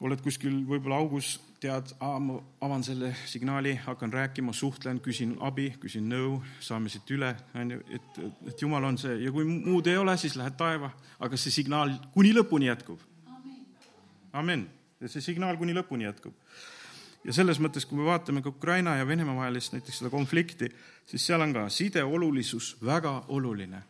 [0.05, 6.09] oled kuskil võib-olla augus, tead, ma avan selle signaali, hakkan rääkima, suhtlen, küsin abi, küsin
[6.11, 9.97] nõu, saame siit üle, on ju, et, et jumal on see ja kui muud ei
[9.97, 13.01] ole, siis lähed taeva, aga see signaal kuni lõpuni jätkub.
[14.37, 14.67] amen.
[15.01, 16.35] Ja see signaal kuni lõpuni jätkub.
[17.25, 20.71] ja selles mõttes, kui me vaatame ka Ukraina ja Venemaa vahelist näiteks seda konflikti,
[21.07, 23.83] siis seal on ka side olulisus väga oluline.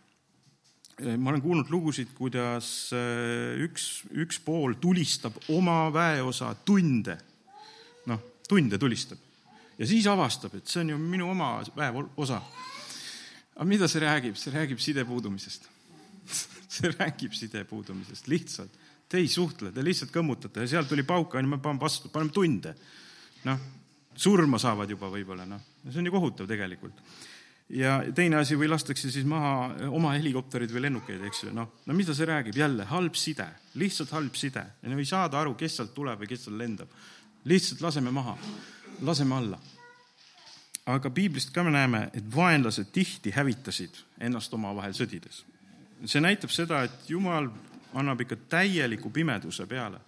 [1.19, 2.91] ma olen kuulnud lugusid, kuidas
[3.61, 7.19] üks, üks pool tulistab oma väeosa tunde.
[8.07, 9.19] noh, tunde tulistab.
[9.79, 12.43] ja siis avastab, et see on ju minu oma väeosa.
[13.57, 14.37] aga mida see räägib?
[14.37, 15.69] see räägib side puudumisest
[16.77, 18.71] see räägib side puudumisest, lihtsalt.
[19.09, 22.35] Te ei suhtle, te lihtsalt kõmmutate ja sealt tuli pauk, onju, me paneme vastu, paneme
[22.35, 22.75] tunde.
[23.47, 23.61] noh,
[24.17, 27.03] surma saavad juba võib-olla, noh, see on ju kohutav tegelikult
[27.71, 31.97] ja teine asi, või lastakse siis maha oma helikopterid või lennukeid, eks ju, noh, no
[31.97, 33.47] mida see räägib, jälle halb side,
[33.81, 36.93] lihtsalt halb side ja no ei saada aru, kes sealt tuleb või kes seal lendab.
[37.45, 38.37] lihtsalt laseme maha,
[39.03, 39.59] laseme alla.
[40.87, 45.43] aga piiblist ka me näeme, et vaenlased tihti hävitasid ennast omavahel sõdides.
[46.05, 47.51] see näitab seda, et Jumal
[47.97, 50.01] annab ikka täieliku pimeduse peale.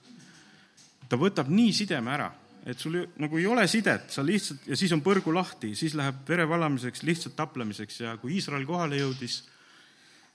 [1.09, 2.29] ta võtab nii sideme ära
[2.69, 6.21] et sul nagu ei ole sidet, sa lihtsalt ja siis on põrgu lahti, siis läheb
[6.29, 9.39] vere valamiseks, lihtsalt taplemiseks ja kui Iisrael kohale jõudis,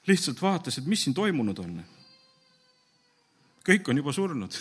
[0.07, 1.83] lihtsalt vaatas, et mis siin toimunud on.
[3.67, 4.57] kõik on juba surnud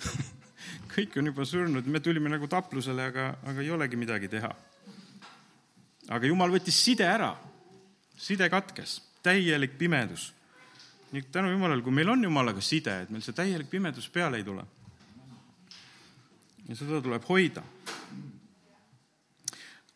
[0.94, 4.50] kõik on juba surnud, me tulime nagu taplusele, aga, aga ei olegi midagi teha.
[6.10, 7.34] aga jumal võttis side ära,
[8.16, 10.32] side katkes, täielik pimedus.
[11.12, 14.46] Nii tänu Jumalale, kui meil on Jumalaga side, et meil see täielik pimedus peale ei
[14.46, 14.66] tule
[16.70, 17.62] ja seda tuleb hoida.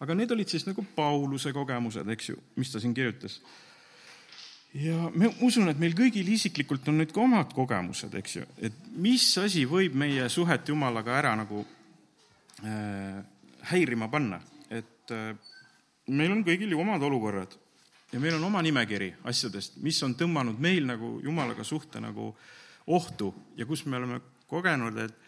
[0.02, 3.38] aga need olid siis nagu Pauluse kogemused, eks ju, mis ta siin kirjutas.
[4.74, 8.74] ja ma usun, et meil kõigil isiklikult on nüüd ka omad kogemused, eks ju, et
[8.96, 11.62] mis asi võib meie suhet Jumalaga ära nagu
[12.66, 13.22] äh,
[13.70, 15.30] häirima panna, et äh,
[16.10, 17.54] meil on kõigil ju omad olukorrad
[18.12, 22.32] ja meil on oma nimekiri asjadest, mis on tõmmanud meil nagu Jumalaga suhte nagu
[22.86, 25.20] ohtu ja kus me oleme kogenud, et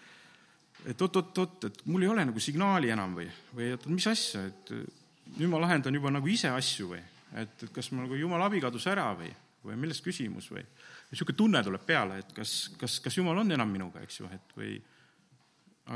[0.87, 4.73] et oot-oot-oot, et mul ei ole nagu signaali enam või, või et mis asja, et
[5.39, 7.01] nüüd ma lahendan juba nagu ise asju või,
[7.35, 9.33] et, et kas ma nagu jumala abi kadus ära või,
[9.67, 10.63] või milles küsimus või.
[11.11, 14.55] niisugune tunne tuleb peale, et kas, kas, kas jumal on enam minuga, eks ju, et
[14.59, 14.77] või.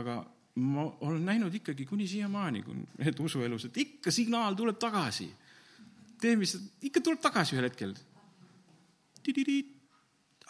[0.00, 0.20] aga
[0.60, 2.64] ma olen näinud ikkagi kuni siiamaani,
[2.98, 5.30] et usuelus, et ikka signaal tuleb tagasi.
[6.20, 7.94] Tee, mis, ikka tuleb tagasi ühel hetkel.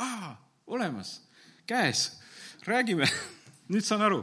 [0.01, 0.35] aa,
[0.67, 1.21] olemas,
[1.69, 2.21] käes,
[2.67, 3.09] räägime
[3.73, 4.23] nüüd saan aru,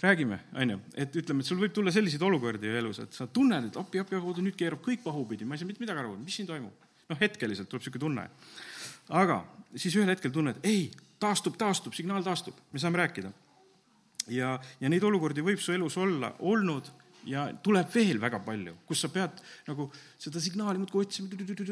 [0.00, 3.76] räägime, onju, et ütleme, et sul võib tulla selliseid olukordi elus, et sa tunned, et
[3.80, 6.48] appi, appi, appi, nüüd keerab kõik pahupidi, ma ei saa mitte midagi aru, mis siin
[6.48, 6.88] toimub.
[7.10, 8.24] noh, hetkeliselt tuleb niisugune tunne.
[9.20, 9.42] aga
[9.74, 10.90] siis ühel hetkel tunned, ei,
[11.20, 13.32] taastub, taastub, signaal taastub, me saame rääkida.
[14.28, 16.88] ja, ja neid olukordi võib su elus olla olnud
[17.28, 21.28] ja tuleb veel väga palju, kus sa pead nagu seda signaali muudkui otsima,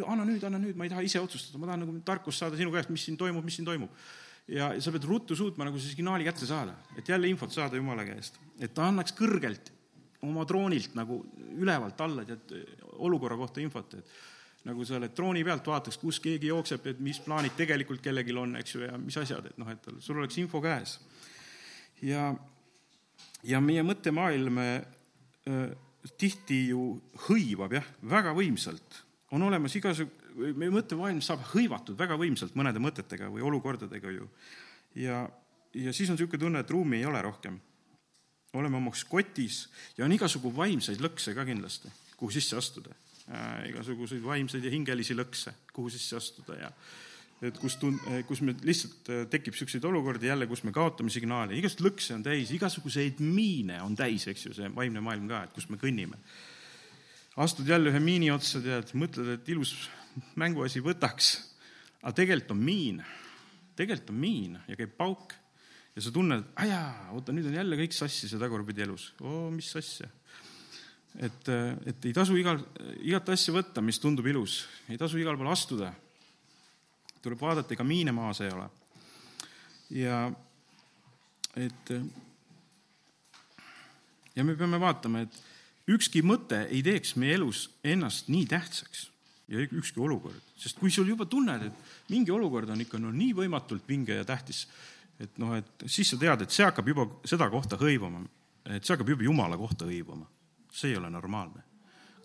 [0.07, 2.73] anna nüüd, anna nüüd, ma ei taha ise otsustada, ma tahan nagu tarkust saada sinu
[2.75, 3.95] käest, mis siin toimub, mis siin toimub
[4.49, 8.05] ja sa pead ruttu suutma nagu see signaali kätte saada, et jälle infot saada Jumala
[8.09, 9.73] käest, et ta annaks kõrgelt
[10.25, 11.21] oma troonilt nagu
[11.61, 12.55] ülevalt alla tead
[13.05, 17.21] olukorra kohta infot, et nagu sa oled trooni pealt, vaataks, kus keegi jookseb, et mis
[17.25, 20.61] plaanid tegelikult kellelgi on, eks ju, ja mis asjad, et noh, et sul oleks info
[20.65, 20.99] käes.
[22.03, 22.33] ja,
[23.45, 24.61] ja meie mõttemaailm
[26.19, 26.83] tihti ju
[27.27, 29.05] hõivab jah, väga võimsalt.
[29.31, 30.11] on olemas igasugu,
[30.57, 34.29] meie mõttemaailm saab hõivatud väga võimsalt mõnede mõtetega või olukordadega ju.
[34.95, 35.29] ja,
[35.75, 37.61] ja siis on niisugune tunne, et ruumi ei ole rohkem.
[38.55, 42.95] oleme omas kotis ja on igasugu vaimseid lõkse ka kindlasti, kuhu sisse astuda
[43.29, 43.69] äh,.
[43.73, 46.73] igasuguseid vaimseid ja hingelisi lõkse, kuhu sisse astuda ja
[47.43, 51.59] et kus tun-, kus me lihtsalt äh, tekib niisuguseid olukordi jälle, kus me kaotame signaali,
[51.61, 55.55] igasuguseid lõkse on täis, igasuguseid miine on täis, eks ju, see vaimne maailm ka, et
[55.55, 56.19] kus me kõnnime.
[57.39, 59.77] astud jälle ühe miini otsa, tead, mõtled, et ilus
[60.39, 61.37] mänguasi võtaks.
[62.03, 63.03] aga tegelikult on miin,
[63.79, 65.35] tegelikult on miin ja käib pauk
[65.95, 69.13] ja sa tunned, ajaa, oota, nüüd on jälle kõik sassi see tagurpidi elus.
[69.21, 70.11] oo, mis asja.
[71.19, 71.49] et,
[71.87, 72.61] et ei tasu igal,
[73.03, 75.95] igat asja võtta, mis tundub ilus, ei tasu igal pool astuda.
[77.29, 78.69] Tuleb vaadata, ega miine maas ei ole.
[79.91, 80.25] ja
[81.57, 81.93] et
[84.37, 85.39] ja me peame vaatama, et
[85.91, 89.09] ükski mõte ei teeks meie elus ennast nii tähtsaks
[89.49, 93.33] ja ükski olukord, sest kui sul juba tunned, et mingi olukord on ikka no nii
[93.37, 94.67] võimatult vinge ja tähtis,
[95.19, 98.23] et noh, et siis sa tead, et see hakkab juba seda kohta hõivama,
[98.69, 100.29] et see hakkab juba jumala kohta hõivama.
[100.73, 101.65] see ei ole normaalne.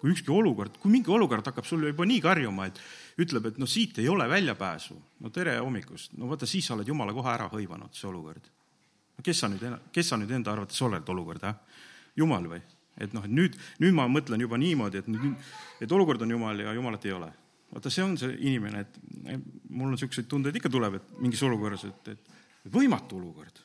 [0.04, 2.80] Kui ükski olukord, kui mingi olukord hakkab sulle juba nii karjuma, et
[3.24, 6.90] ütleb, et no siit ei ole väljapääsu, no tere hommikust, no vaata, siis sa oled
[6.92, 8.50] jumala kohe ära hõivanud, see olukord.
[9.16, 9.64] no kes sa nüüd,
[9.96, 11.56] kes sa nüüd enda arvates oled, olukord, jah?
[12.20, 12.60] jumal või?
[13.00, 15.40] et noh, et nüüd, nüüd ma mõtlen juba niimoodi, et nüüd,
[15.80, 17.32] et olukord on jumal ja jumalat ei ole.
[17.72, 19.00] vaata, see on see inimene, et
[19.70, 23.64] mul on niisuguseid tundeid ikka tuleb, et mingis olukorras, et, et võimatu olukord.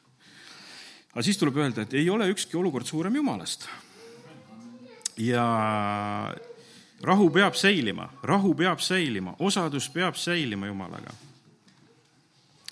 [1.10, 3.66] aga siis tuleb öelda, et ei ole ükski olukord suurem jumalast.
[5.18, 5.44] Ja
[7.02, 11.12] rahu peab säilima, rahu peab säilima, osadus peab säilima Jumalaga.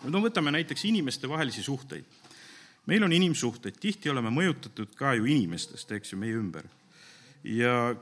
[0.07, 2.05] no võtame näiteks inimestevahelisi suhteid.
[2.87, 6.65] meil on inimsuhteid, tihti oleme mõjutatud ka ju inimestest, eks ju, meie ümber.
[7.45, 7.95] ja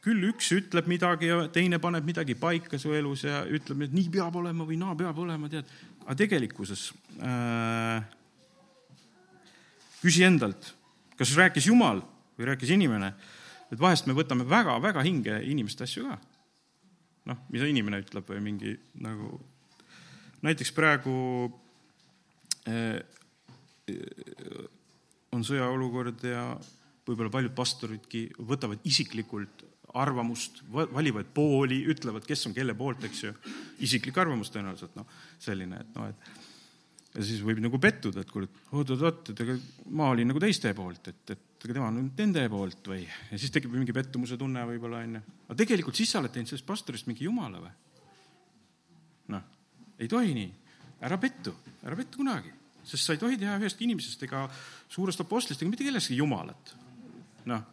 [0.00, 4.08] küll üks ütleb midagi ja teine paneb midagi paika su elus ja ütleb, et nii
[4.10, 5.68] peab olema või naa peab olema, tead.
[6.04, 8.00] aga tegelikkuses äh,
[10.00, 10.74] küsi endalt,
[11.16, 12.00] kas rääkis Jumal
[12.38, 13.12] või rääkis inimene
[13.70, 16.18] et vahest me võtame väga-väga hinge inimeste asju ka.
[17.30, 19.38] noh, mida inimene ütleb või mingi nagu,
[20.42, 21.16] näiteks praegu
[22.66, 23.00] eh,
[25.30, 26.44] on sõjaolukord ja
[27.06, 29.66] võib-olla paljud pastoridki võtavad isiklikult
[29.98, 33.32] arvamust, valivad pooli, ütlevad, kes on kelle poolt, eks ju.
[33.82, 35.08] isiklik arvamus tõenäoliselt, noh,
[35.42, 39.56] selline, et noh, et ja siis võib nagu pettuda, et kuule, oot-oot-oot, et ega
[39.98, 43.38] ma olin nagu teiste poolt, et, et ega tema on nüüd nende poolt või, ja
[43.38, 45.20] siis tekib mingi pettumuse tunne võib-olla onju.
[45.48, 47.72] aga tegelikult siis sa oled teinud sellest pastorist mingi jumala või?
[49.34, 49.44] noh,
[50.00, 50.52] ei tohi nii,
[51.06, 51.52] ära pettu,
[51.84, 52.52] ära pettu kunagi,
[52.84, 54.46] sest sa ei tohi teha ühestki inimesest ega
[54.88, 56.72] suurest apostlist ega mitte kellestki jumalat.
[57.50, 57.66] noh,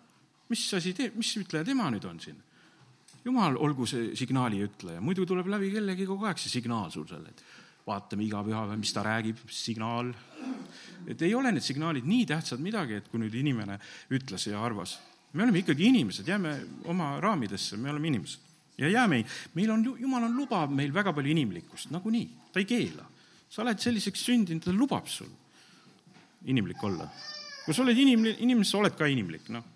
[0.51, 2.43] mis asi teeb, mis ütleja tema nüüd on siin?
[3.27, 7.25] jumal olgu see signaali ütleja, muidu tuleb läbi kellegi kogu aeg see signaal sul seal,
[7.27, 7.43] et
[7.87, 10.11] vaatame iga pühapäev, mis ta räägib, signaal.
[11.07, 13.79] et ei ole need signaalid nii tähtsad midagi, et kui nüüd inimene
[14.11, 14.99] ütles ja arvas.
[15.33, 18.39] me oleme ikkagi inimesed, jääme oma raamidesse, me oleme inimesed.
[18.77, 19.23] ja jääme,
[19.53, 23.07] meil on, jumal on, lubab meil väga palju inimlikkust, nagunii, ta ei keela.
[23.49, 25.31] sa oled selliseks sündinud, ta lubab sul
[26.45, 27.07] inimlik olla.
[27.65, 29.73] kui sa oled inimene, inimene, sa oled ka inimlik, noh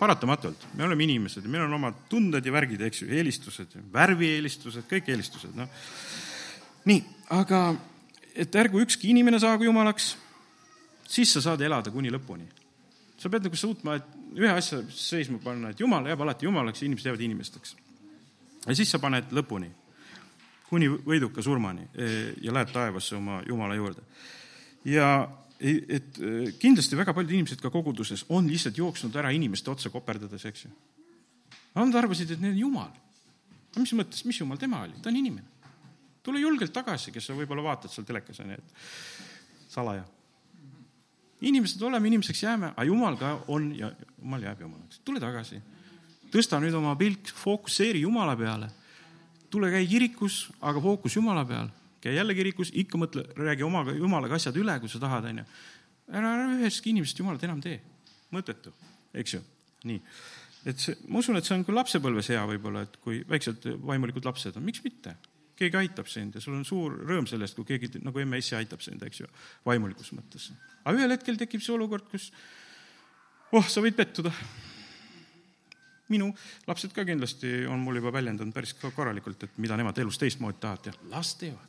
[0.00, 4.86] paratamatult, me oleme inimesed ja meil on omad tunded ja värgid, eks ju, eelistused, värvieelistused,
[4.88, 5.68] kõik eelistused, noh
[6.88, 7.02] nii,
[7.36, 7.60] aga
[8.34, 10.14] et ärgu ükski inimene saagu jumalaks,
[11.08, 12.46] siis sa saad elada kuni lõpuni.
[13.20, 14.04] sa pead nagu suutma, et
[14.38, 17.76] ühe asja seisma panna, et jumal jääb alati jumalaks ja inimesed jäävad inimesteks.
[18.66, 19.70] ja siis sa paned lõpuni,
[20.68, 24.02] kuni võiduka surmani e, ja lähed taevasse oma jumala juurde.
[24.84, 25.28] ja
[25.60, 30.44] et e, kindlasti väga paljud inimesed ka koguduses on lihtsalt jooksnud ära inimeste otsa koperdades,
[30.44, 30.70] eks ju.
[31.74, 32.90] Nad arvasid, et need on jumal.
[33.76, 35.59] mis mõttes, mis jumal tema oli, ta on inimene
[36.22, 40.04] tule julgelt tagasi, kes sa võib-olla vaatad seal telekas, onju, et salaja.
[41.40, 45.00] inimesed oleme, inimeseks jääme, aga jumal ka on ja jumal jääb jumalaks.
[45.04, 45.60] tule tagasi.
[46.30, 48.70] tõsta nüüd oma pilk, fookusseeri Jumala peale.
[49.50, 51.68] tule käi kirikus, aga fookus Jumala peal.
[52.00, 55.44] käi jälle kirikus, ikka mõtle, räägi omaga, Jumalaga asjad üle, kui sa tahad, onju.
[56.08, 57.80] ära, ära ühestki inimesest Jumalat enam tee.
[58.32, 58.72] mõttetu,
[59.14, 59.40] eks ju.
[59.84, 60.02] nii
[60.66, 64.24] et see, ma usun, et see on ka lapsepõlves hea võib-olla, et kui väiksed vaimulikud
[64.24, 65.16] lapsed on, miks mitte
[65.60, 69.02] keegi aitab sind ja sul on suur rõõm sellest, kui keegi nagu MS-i aitab sind,
[69.04, 69.28] eks ju,
[69.66, 70.50] vaimulikus mõttes.
[70.84, 72.30] aga ühel hetkel tekib see olukord, kus
[73.52, 74.32] oh, sa võid pettuda.
[76.10, 76.32] minu
[76.66, 80.86] lapsed ka kindlasti on mul juba väljendanud päris korralikult, et mida nemad elus teistmoodi tahavad
[80.88, 80.96] teha.
[81.12, 81.68] las teevad.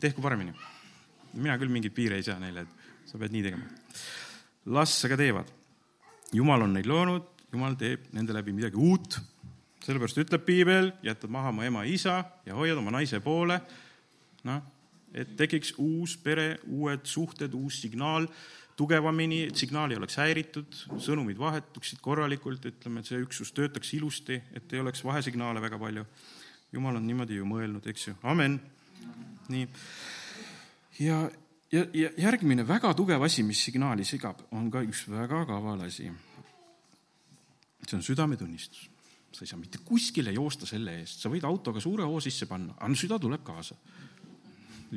[0.00, 0.54] tehku paremini.
[1.34, 3.64] mina küll mingeid piire ei sea neile, et sa pead nii tegema.
[4.66, 5.50] las aga teevad.
[6.32, 9.18] jumal on neid loonud, jumal teeb nende läbi midagi uut
[9.86, 13.60] sellepärast ütleb piibel, jätad maha oma ema-isa ja hoiad oma naise poole.
[14.46, 14.62] noh,
[15.14, 18.28] et tekiks uus pere, uued suhted, uus signaal
[18.76, 24.36] tugevamini, et signaal ei oleks häiritud, sõnumid vahetuksid korralikult, ütleme, et see üksus töötaks ilusti,
[24.54, 26.04] et ei oleks vahesignaale väga palju.
[26.72, 28.60] jumal on niimoodi ju mõelnud, eks ju, amen.
[29.48, 29.68] nii.
[30.98, 31.22] ja,
[31.72, 36.12] ja, ja järgmine väga tugev asi, mis signaali segab, on ka üks väga kaval asi.
[37.86, 38.95] see on südametunnistus
[39.36, 42.72] sa ei saa mitte kuskile joosta selle eest, sa võid autoga suure hoo sisse panna,
[42.78, 43.76] aga no süda tuleb kaasa.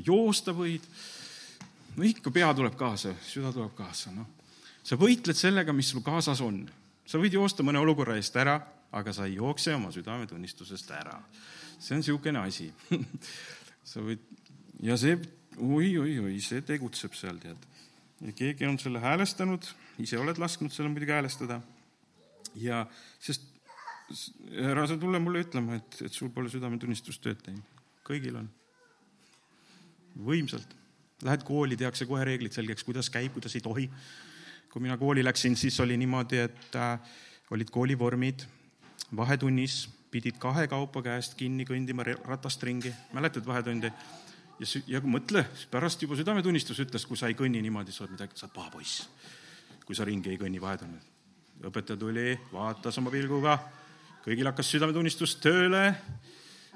[0.06, 0.86] joosta võid,
[1.97, 4.30] no ikka pea tuleb kaasa, süda tuleb kaasa, noh.
[4.84, 6.62] sa võitled sellega, mis sul kaasas on.
[7.06, 8.62] sa võid joosta mõne olukorra eest ära,
[8.95, 11.19] aga sa ei jookse oma südametunnistusest ära.
[11.80, 12.71] see on niisugune asi
[13.91, 14.23] sa võid,
[14.80, 15.19] ja see
[15.60, 17.69] oi-oi-oi, see tegutseb seal, tead.
[18.23, 19.67] ja keegi on selle häälestanud,
[19.99, 21.60] ise oled lasknud selle muidugi häälestada.
[22.56, 22.86] ja,
[23.19, 23.59] sest
[24.10, 27.78] ära sa tule mulle ütlema, et, et sul pole südametunnistus tööd teinud.
[28.08, 28.50] kõigil on.
[30.26, 30.76] võimsalt.
[31.24, 33.89] Lähed kooli, tehakse kohe reeglid selgeks, kuidas käib, kuidas ei tohi.
[34.72, 37.00] kui mina kooli läksin, siis oli niimoodi, et äh,
[37.52, 38.46] olid koolivormid,
[39.15, 43.92] vahetunnis pidid kahekaupa käest kinni kõndima ratast ringi, mäletad vahetundi?
[44.60, 48.38] ja, ja mõtle, pärast juba südametunnistus ütles, kui sa ei kõnni niimoodi, sa oled midagi,
[48.38, 49.10] sa oled paha poiss.
[49.86, 51.06] kui sa ringi ei kõnni vahetunnil.
[51.65, 53.60] õpetaja tuli, vaatas oma pilguga
[54.30, 55.88] kõigil hakkas südametunnistus tööle,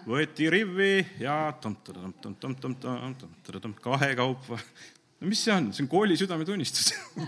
[0.09, 1.51] võeti rivvi ja
[3.83, 4.57] kahekaupa.
[5.21, 6.89] no mis see on, see on kooli südametunnistus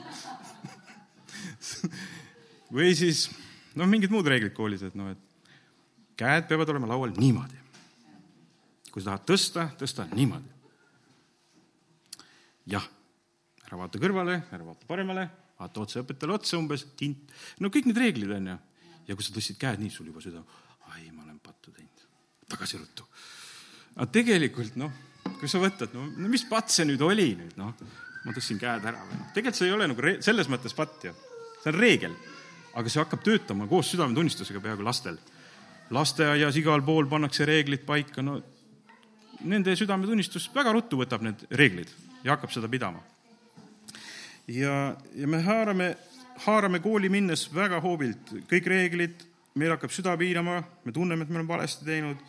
[2.75, 3.27] või siis
[3.77, 5.21] noh, mingid muud reeglid koolis, et noh, et
[6.17, 7.61] käed peavad olema laual niimoodi.
[8.89, 10.49] kui sa tahad tõsta, tõsta niimoodi.
[12.73, 12.89] jah,
[13.67, 18.01] ära vaata kõrvale, ära vaata paremale, vaata otse õpetajale otsa umbes, tint, no kõik need
[18.01, 18.63] reeglid on ju.
[19.07, 20.43] Ja kui sa tõstsid käed nii, sul juba süda,
[20.93, 22.05] ai, ma olen pattu teinud,
[22.49, 23.07] tagasi ruttu.
[23.95, 24.93] aga tegelikult noh,
[25.39, 27.75] kui sa võtad, no mis patt see nüüd oli nüüd noh,
[28.25, 31.13] ma tõstsin käed ära või noh, tegelikult see ei ole nagu selles mõttes patt ju,
[31.61, 32.17] see on reegel
[32.75, 35.17] aga see hakkab töötama koos südametunnistusega peaaegu lastel.
[35.95, 38.39] lasteaias igal pool pannakse reeglid paika, no
[39.45, 41.91] nende südametunnistus väga ruttu võtab need reeglid
[42.23, 42.99] ja hakkab seda pidama.
[44.47, 45.95] ja, ja me haarame,
[46.43, 49.23] haarame kooli minnes väga hoobilt kõik reeglid,
[49.55, 52.19] meil hakkab süda piinama, me tunneme, et me oleme valesti teinud.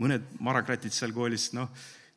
[0.00, 1.68] mõned marakratid seal koolis, noh,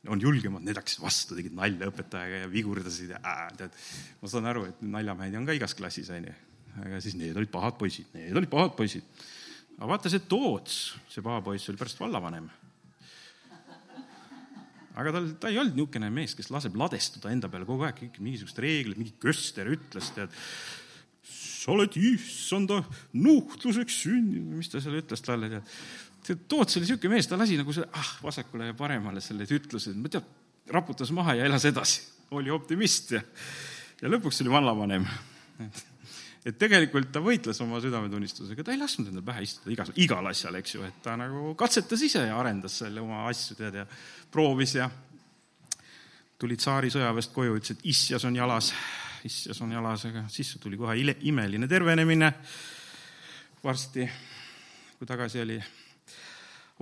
[0.07, 3.79] on julgemad, need hakkasid vastu, tegid nalja õpetajaga ja vigurdasid ja äh, tead.
[4.21, 6.31] ma saan aru, et naljamehed on ka igas klassis, onju
[6.83, 9.05] aga siis need olid pahad poisid, need olid pahad poisid.
[9.77, 10.79] aga vaata see Toots,
[11.11, 12.47] see paha poiss oli pärast vallavanem.
[14.95, 18.59] aga tal, ta ei olnud niisugune mees, kes laseb ladestuda enda peale kogu aeg mingisugused
[18.63, 20.35] reeglid, mingi köster ütles, tead.
[21.65, 22.77] Sa oled issanda
[23.17, 25.71] nuhtluseks sündinud, mis ta seal ütles talle, tead.
[26.27, 29.97] tead, Toots oli niisugune mees, ta lasi nagu see, ah, vasakule ja paremale sellised ütlused,
[29.97, 30.27] ma tead,
[30.69, 32.03] raputas maha ja elas edasi,
[32.37, 33.23] oli optimist ja,
[34.01, 35.05] ja lõpuks oli vallavanem.
[36.45, 40.59] Et tegelikult ta võitles oma südametunnistusega, ta ei lasknud endale pähe istuda igas, igal asjal,
[40.59, 43.87] eks ju, et ta nagu katsetas ise ja arendas selle oma asju, tead, ja
[44.29, 44.85] proovis ja
[46.37, 48.69] tuli tsaari sõjaväest koju, ütles, et issjas on jalas,
[49.25, 50.95] issjas on jalas, aga siis tuli kohe
[51.29, 52.31] imeline tervenemine
[53.63, 54.05] varsti,
[54.99, 55.59] kui tagasi oli.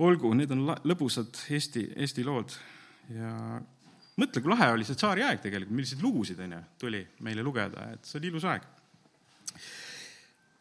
[0.04, 2.54] olgu, need on lõbusad Eesti, Eesti lood
[3.14, 3.30] ja
[4.20, 8.04] mõtle, kui lahe oli see tsaariaeg tegelikult, milliseid lugusid, on ju, tuli meile lugeda, et
[8.04, 8.66] see oli ilus aeg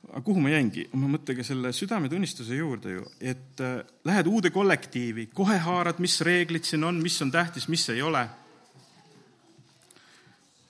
[0.09, 5.29] aga kuhu ma jäingi oma mõttega selle südametunnistuse juurde ju, et äh, lähed uude kollektiivi,
[5.35, 8.25] kohe haarad, mis reeglid siin on, mis on tähtis, mis ei ole.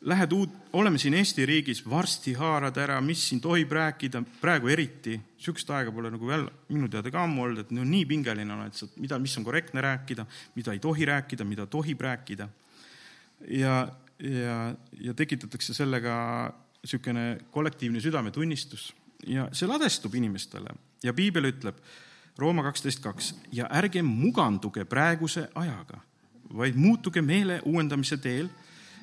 [0.03, 5.15] Lähed uut, oleme siin Eesti riigis, varsti haarad ära, mis siin tohib rääkida, praegu eriti,
[5.15, 6.43] niisugust aega pole nagu veel
[6.75, 9.45] minu teada ka ammu olnud, et no nii pingeline on, et sa, mida, mis on
[9.47, 10.25] korrektne rääkida,
[10.57, 12.49] mida ei tohi rääkida, mida tohib rääkida.
[13.47, 13.77] ja,
[14.19, 14.57] ja,
[14.99, 16.15] ja tekitatakse sellega
[16.83, 18.89] niisugune kollektiivne südametunnistus
[19.27, 21.79] ja see ladestub inimestele ja piibel ütleb
[22.37, 25.99] Rooma kaksteist kaks ja ärge muganduge praeguse ajaga,
[26.49, 28.49] vaid muutuge meele uuendamise teel,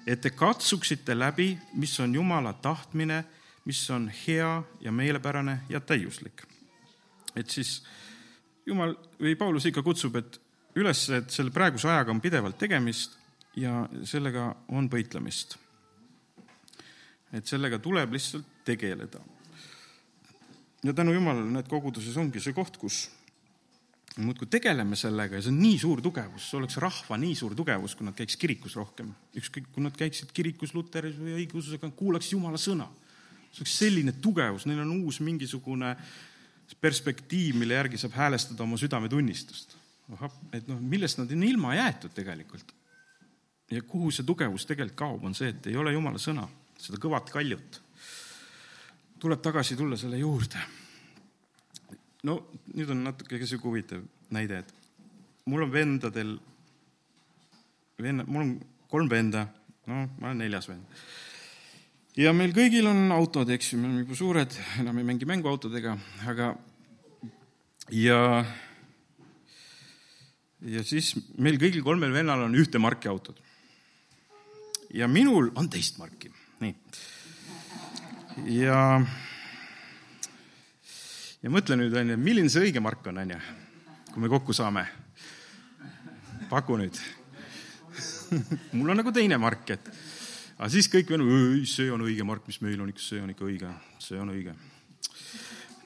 [0.06, 3.24] et te katsuksite läbi, mis on Jumala tahtmine,
[3.64, 6.42] mis on hea ja meelepärane ja täiuslik.
[7.36, 7.82] et siis
[8.66, 10.40] Jumal või Paulus ikka kutsub, et
[10.76, 13.18] üles, et selle praeguse ajaga on pidevalt tegemist
[13.56, 15.56] ja sellega on võitlemist.
[17.32, 19.20] et sellega tuleb lihtsalt tegeleda
[20.84, 23.08] ja tänu Jumalale, need koguduses ongi see koht, kus
[24.18, 27.94] muudkui tegeleme sellega ja see on nii suur tugevus, see oleks rahva nii suur tugevus,
[27.94, 29.12] kui nad käiks kirikus rohkem.
[29.38, 32.88] ükskõik, kui nad käiksid kirikus luteris või õigeususega, kuulaks Jumala sõna.
[33.50, 35.96] see oleks selline tugevus, neil on uus mingisugune
[36.80, 39.76] perspektiiv, mille järgi saab häälestada oma südametunnistust.
[40.52, 42.74] et noh, millest nad on ilma jäetud tegelikult.
[43.70, 46.48] ja kuhu see tugevus tegelikult kaob, on see, et ei ole Jumala sõna,
[46.78, 47.80] seda kõvat kaljut
[49.20, 50.60] tuleb tagasi tulla selle juurde.
[52.28, 52.36] No
[52.74, 54.04] nüüd on natuke sihuke huvitav
[54.34, 54.72] näide, et
[55.50, 56.36] mul on vendadel,
[58.00, 58.54] venna, mul on
[58.90, 59.46] kolm venda,
[59.90, 61.04] no ma olen neljas vend.
[62.20, 65.96] ja meil kõigil on autod, eks ju, me oleme juba suured, enam ei mängi mänguautodega,
[66.30, 66.54] aga
[67.94, 68.20] ja
[70.60, 73.40] ja siis meil kõigil kolmel vennal on ühte marki autod.
[74.94, 76.76] ja minul on teist marki, nii
[78.46, 79.00] ja,
[81.42, 83.38] ja mõtle nüüd, onju, milline see õige mark on, onju,
[84.12, 84.86] kui me kokku saame.
[86.50, 86.98] paku nüüd
[88.76, 89.90] mul on nagu teine mark, et
[90.56, 91.24] aga siis kõik on,
[91.66, 93.70] see on õige mark, mis meil on see on ikka õige,
[94.02, 94.54] see on õige.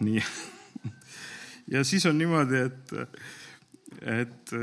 [0.00, 0.22] nii
[1.74, 2.94] ja siis on niimoodi, et,
[4.02, 4.54] et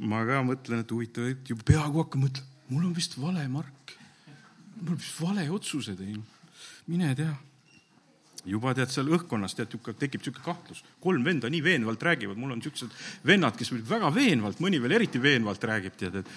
[0.00, 3.98] ma ka mõtlen, et huvitav, et juba peaaegu hakkan mõtlema, mul on vist vale mark.
[4.80, 6.34] mul on vist vale otsuse teinud
[6.86, 7.34] mine tea.
[8.48, 12.60] Juba tead seal õhkkonnas tead, tekib niisugune kahtlus, kolm venda nii veenvalt räägivad, mul on
[12.60, 12.92] niisugused
[13.26, 16.32] vennad, kes väga veenvalt, mõni veel eriti veenvalt räägib, tead, et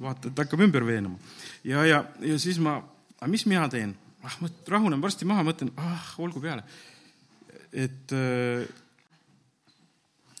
[0.00, 1.18] vaata, et hakkab ümber veenama.
[1.64, 2.80] ja, ja, ja siis ma,
[3.20, 3.94] aga mis mina teen?
[4.24, 6.64] ah, ma rahunen varsti maha, mõtlen, ah, olgu peale.
[7.72, 8.64] et äh,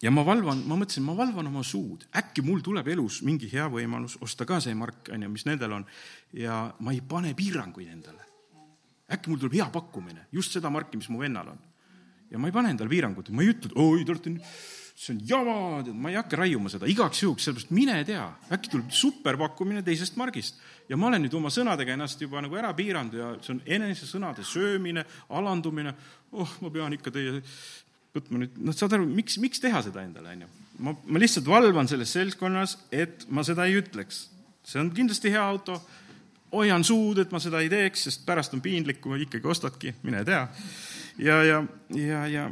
[0.02, 3.68] ja ma valvan, ma mõtlesin, ma valvan oma suud, äkki mul tuleb elus mingi hea
[3.70, 5.88] võimalus osta ka see mark, on ju, mis nendel on
[6.36, 8.23] ja ma ei pane piiranguid endale
[9.14, 11.60] äkki mul tuleb hea pakkumine, just seda marki, mis mu vennal on.
[12.30, 14.54] ja ma ei pane endale piirangut, ma ei ütle, et oi, te olete nii
[14.94, 18.70] see on jama, tead, ma ei hakka raiuma seda igaks juhuks, sellepärast mine tea, äkki
[18.70, 20.60] tuleb superpakkumine teisest margist.
[20.88, 24.44] ja ma olen nüüd oma sõnadega ennast juba nagu ära piiranud ja see on enesesõnade
[24.46, 25.04] söömine,
[25.34, 25.94] alandumine.
[26.32, 27.40] oh, ma pean ikka teie
[28.14, 30.50] võtma nüüd, noh, saad aru, miks, miks teha seda endale, onju.
[30.86, 34.28] ma, ma lihtsalt valvan selles seltskonnas, et ma seda ei ütleks.
[34.62, 35.80] see on kindlasti hea auto,
[36.54, 40.24] hoian suud, et ma seda ei teeks, sest pärast on piinlik, kui ikkagi ostadki, mine
[40.24, 40.46] tea.
[41.18, 42.50] ja, ja, ja, ja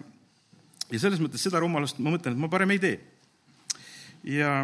[0.93, 3.01] ja selles mõttes seda rumalust ma mõtlen, et ma parem ei tee.
[4.29, 4.63] ja,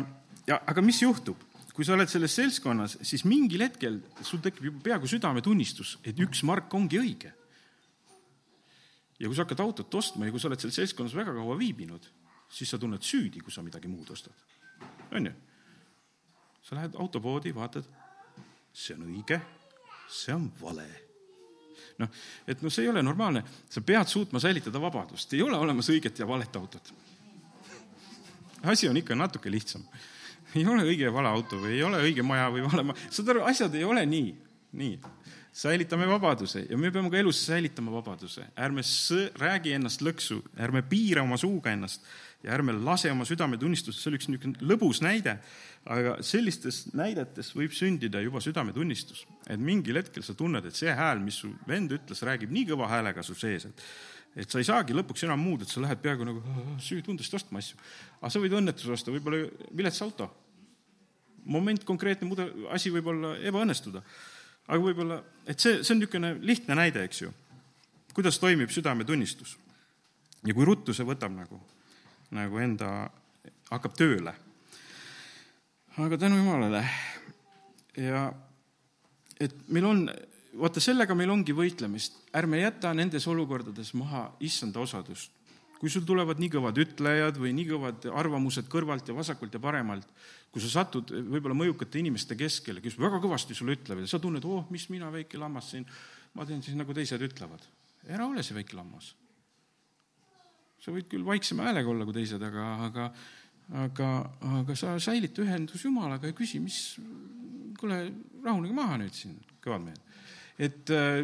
[0.49, 1.45] ja aga mis juhtub?
[1.79, 6.43] kui sa oled selles seltskonnas, siis mingil hetkel sul tekib juba peaaegu südametunnistus, et üks
[6.43, 7.33] mark ongi õige.
[9.19, 12.11] ja kui sa hakkad autot ostma ja kui sa oled selles seltskonnas väga kaua viibinud,
[12.51, 14.35] siis sa tunned süüdi, kui sa midagi muud ostad.
[15.13, 15.37] on ju?
[16.69, 17.87] sa lähed autopoodi, vaatad,
[18.73, 19.41] see on õige,
[20.09, 20.87] see on vale
[21.99, 22.11] noh,
[22.47, 26.21] et noh, see ei ole normaalne, sa pead suutma säilitada vabadust, ei ole olemas õiget
[26.23, 26.93] ja valet autot.
[28.63, 29.85] asi on ikka natuke lihtsam.
[30.55, 33.35] ei ole õige ja vale auto või ei ole õige maja või vale maja, saad
[33.35, 34.35] aru, asjad ei ole nii,
[34.73, 35.01] nii.
[35.53, 38.83] säilitame vabaduse ja me peame ka elus säilitama vabaduse, ärme
[39.37, 42.07] räägi ennast lõksu, ärme piira oma suuga ennast
[42.43, 45.39] ja ärme lase oma südametunnistust, see oli üks niisugune lõbus näide,
[45.91, 49.25] aga sellistes näidetes võib sündida juba südametunnistus.
[49.49, 52.91] et mingil hetkel sa tunned, et see hääl, mis su vend ütles, räägib nii kõva
[52.93, 53.85] häälega su sees, et
[54.39, 57.79] et sa ei saagi lõpuks enam muud, et sa lähed peaaegu nagu süütundest ostma asju.
[58.21, 60.31] aga sa võid õnnetuse osta, võib-olla vilets auto.
[61.45, 64.03] moment, konkreetne mude-, asi võib olla ebaõnnestuda.
[64.69, 67.33] aga võib-olla, et see, see on niisugune lihtne näide, eks ju.
[68.15, 69.57] kuidas toimib südametunnistus.
[70.47, 71.59] ja kui ruttu see võtab nagu
[72.35, 73.09] nagu enda,
[73.71, 74.35] hakkab tööle.
[75.99, 76.85] aga tänu Jumalale
[77.97, 78.29] ja
[79.41, 80.05] et meil on,
[80.59, 85.33] vaata sellega meil ongi võitlemist, ärme jäta nendes olukordades maha issanda osadust.
[85.79, 90.09] kui sul tulevad nii kõvad ütlejad või nii kõvad arvamused kõrvalt ja vasakult ja paremalt,
[90.51, 94.43] kui sa satud võib-olla mõjukate inimeste keskele, kes väga kõvasti sulle ütlevad ja sa tunned,
[94.43, 95.87] oh, mis mina, väike lammas siin,
[96.35, 97.63] ma teen siis nagu teised ütlevad.
[98.09, 99.15] ära ole see väike lammas
[100.83, 103.07] sa võid küll vaiksema häälega olla kui teised, aga, aga,
[103.85, 104.11] aga,
[104.61, 106.79] aga sa säilita ühendus Jumalaga ja küsi, mis,
[107.79, 108.01] kuule,
[108.45, 110.05] rahunege maha nüüd siin, kõvad mehed.
[110.59, 111.21] et äh,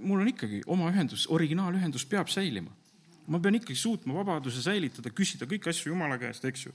[0.00, 2.72] mul on ikkagi oma ühendus, originaalühendus peab säilima.
[3.28, 6.72] ma pean ikkagi suutma vabaduse säilitada, küsida kõiki asju Jumala käest, eks ju.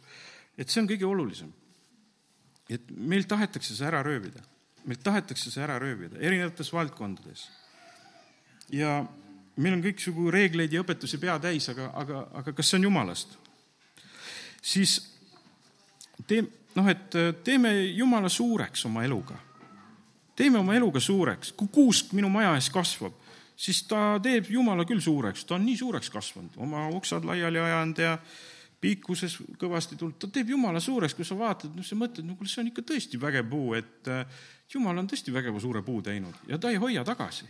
[0.57, 1.51] et see on kõige olulisem.
[2.70, 4.45] et meilt tahetakse see ära röövida,
[4.86, 7.49] meilt tahetakse see ära röövida erinevates valdkondades.
[8.70, 9.01] ja
[9.56, 13.38] meil on kõiksugu reegleid ja õpetusi pea täis, aga, aga, aga kas see on jumalast?
[14.64, 14.95] siis
[16.28, 16.45] tee,
[16.76, 19.36] noh, et teeme Jumala suureks oma eluga.
[20.36, 21.51] teeme oma eluga suureks.
[21.51, 23.14] kui kuusk minu maja ees kasvab,
[23.56, 27.99] siis ta teeb Jumala küll suureks, ta on nii suureks kasvanud, oma oksad laiali ajanud
[27.99, 28.18] ja
[28.84, 32.49] piikuses kõvasti tulnud, ta teeb Jumala suureks, kui sa vaatad, noh, sa mõtled, no kuule,
[32.51, 34.10] see on ikka tõesti vägev puu, et
[34.74, 37.45] Jumal on tõesti vägeva suure puu teinud ja ta ei hoia tagasi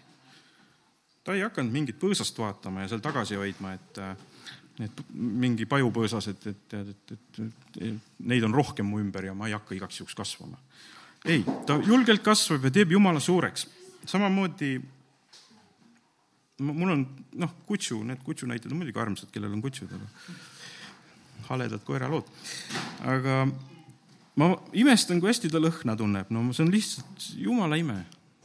[1.23, 4.01] ta ei hakanud mingit põõsast vaatama ja seal tagasi hoidma, et
[4.81, 7.41] et mingi pajupõõsas, et, et, et, et,
[7.91, 10.57] et neid on rohkem mu ümber ja ma ei hakka igaks juhuks kasvama.
[11.29, 13.67] ei, ta julgelt kasvab ja teeb Jumala suureks.
[14.05, 14.71] samamoodi
[16.63, 17.05] mul on
[17.37, 20.09] noh, kutsu, need kutsu näited on muidugi armsad, kellel on kutsud, aga
[21.49, 22.29] haledad koeralood.
[23.05, 23.45] aga
[24.41, 28.01] ma imestan, kui hästi ta lõhna tunneb, no see on lihtsalt jumala ime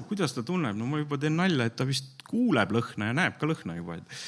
[0.07, 3.39] kuidas ta tunneb, no ma juba teen nalja, et ta vist kuuleb lõhna ja näeb
[3.41, 4.19] ka lõhna juba, et,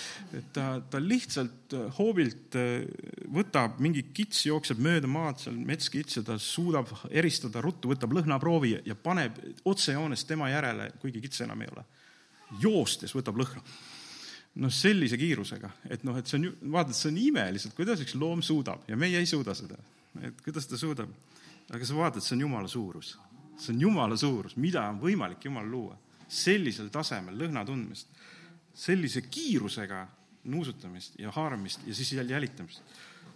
[0.41, 2.89] et ta, ta lihtsalt äh, hoovilt äh,
[3.35, 8.75] võtab mingi kits, jookseb mööda maad, seal metskits ja ta suudab eristada ruttu, võtab lõhnaproovi
[8.89, 11.87] ja paneb otsejoones tema järele, kuigi kitse enam ei ole.
[12.61, 13.63] joostes võtab lõhna.
[14.61, 18.01] noh, sellise kiirusega, et noh, et see on ju, vaatad, see on ime lihtsalt, kuidas
[18.03, 19.79] üks loom suudab ja meie ei suuda seda.
[20.23, 21.13] et kuidas ta suudab.
[21.71, 23.15] aga sa vaatad, see on jumala suurus
[23.61, 25.99] see on Jumala suurus, mida on võimalik Jumal luua.
[26.31, 28.09] sellisel tasemel lõhna tundmist,
[28.75, 30.07] sellise kiirusega
[30.45, 32.83] nuusutamist ja haaramist ja siis jälle jälitamist.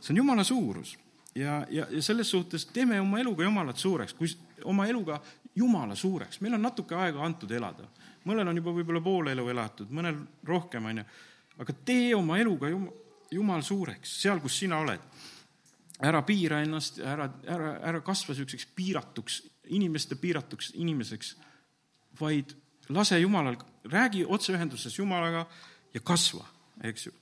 [0.01, 0.99] see on Jumala suurus
[1.35, 4.29] ja, ja, ja selles suhtes teeme oma eluga Jumalat suureks, kui
[4.64, 5.20] oma eluga
[5.55, 7.89] Jumala suureks, meil on natuke aega antud elada.
[8.25, 11.05] mõnel on juba võib-olla pool elu elatud, mõnel rohkem, onju.
[11.59, 12.93] aga tee oma eluga Jumal,
[13.31, 15.01] Jumal suureks, seal, kus sina oled.
[16.01, 19.43] ära piira ennast, ära, ära, ära kasva niisuguseks piiratuks
[19.73, 21.37] inimeste piiratuks inimeseks,
[22.21, 22.55] vaid
[22.89, 25.47] lase Jumalal, räägi otseühenduses Jumalaga
[25.95, 26.47] ja kasva,
[26.83, 27.12] eks ju.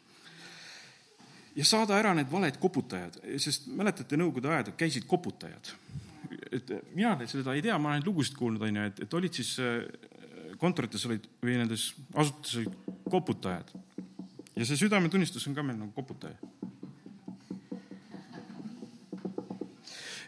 [1.57, 5.72] ja saada ära need valed koputajad, sest mäletate, Nõukogude ajal käisid koputajad.
[6.53, 9.59] et mina seda ei tea, ma olen lugusid kuulnud, on ju, et, et olid siis
[9.61, 9.84] äh,
[10.59, 13.72] kontorites olid või nendes asutustes olid koputajad.
[14.57, 16.36] ja see südametunnistus on ka meil nagu koputaja.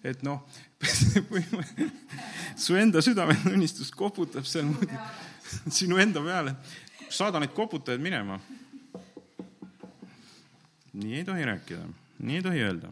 [0.04, 0.42] Et noh,
[2.64, 4.68] su enda südametunnistus koputab seal
[5.72, 6.56] sinu enda peale,
[7.08, 8.40] saada neid koputajaid minema.
[10.94, 11.86] nii ei tohi rääkida,
[12.22, 12.90] nii ei tohi öelda.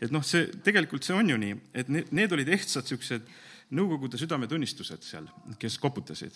[0.00, 3.38] et noh, see tegelikult see on ju nii, et need, need olid ehtsad siuksed
[3.70, 5.28] Nõukogude südametunnistused seal,
[5.62, 6.34] kes koputasid,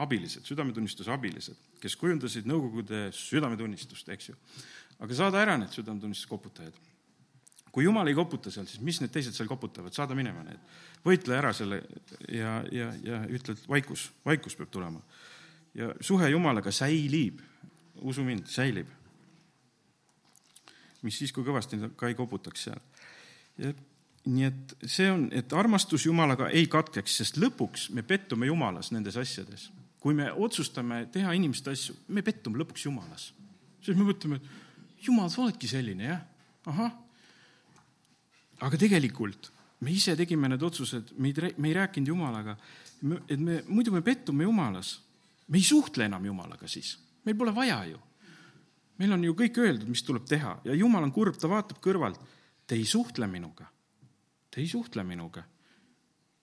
[0.00, 4.36] abilised, südametunnistuse abilised, kes kujundasid Nõukogude südametunnistust, eks ju.
[5.04, 6.78] aga saada ära need südametunnistuse koputajad.
[7.72, 10.62] Kui Jumal ei koputa seal, siis mis need teised seal koputavad, saada minema need.
[11.04, 11.82] võitle ära selle
[12.28, 15.02] ja, ja, ja ütle, et vaikus, vaikus peab tulema.
[15.74, 17.40] ja suhe Jumalaga säilib,
[18.02, 18.88] usu mind, säilib.
[21.02, 22.80] mis siis, kui kõvasti ka ei koputaks seal.
[24.26, 29.16] nii et see on, et armastus Jumalaga ei katkeks, sest lõpuks me pettume Jumalas nendes
[29.16, 29.70] asjades.
[30.00, 33.32] kui me otsustame teha inimeste asju, me pettume lõpuks Jumalas.
[33.80, 36.20] siis me mõtleme, et Jumal, sa oledki selline, jah,
[36.66, 36.92] ahah.
[38.60, 39.50] Aga tegelikult
[39.80, 42.56] me ise tegime need otsused, me ei, me ei rääkinud Jumalaga,
[43.28, 45.00] et me, muidu me pettume Jumalas.
[45.48, 47.98] me ei suhtle enam Jumalaga siis, meil pole vaja ju.
[49.00, 52.20] meil on ju kõik öeldud, mis tuleb teha ja Jumal on kurb, ta vaatab kõrvalt,
[52.66, 53.70] te ei suhtle minuga
[54.50, 55.44] te ei suhtle minuga.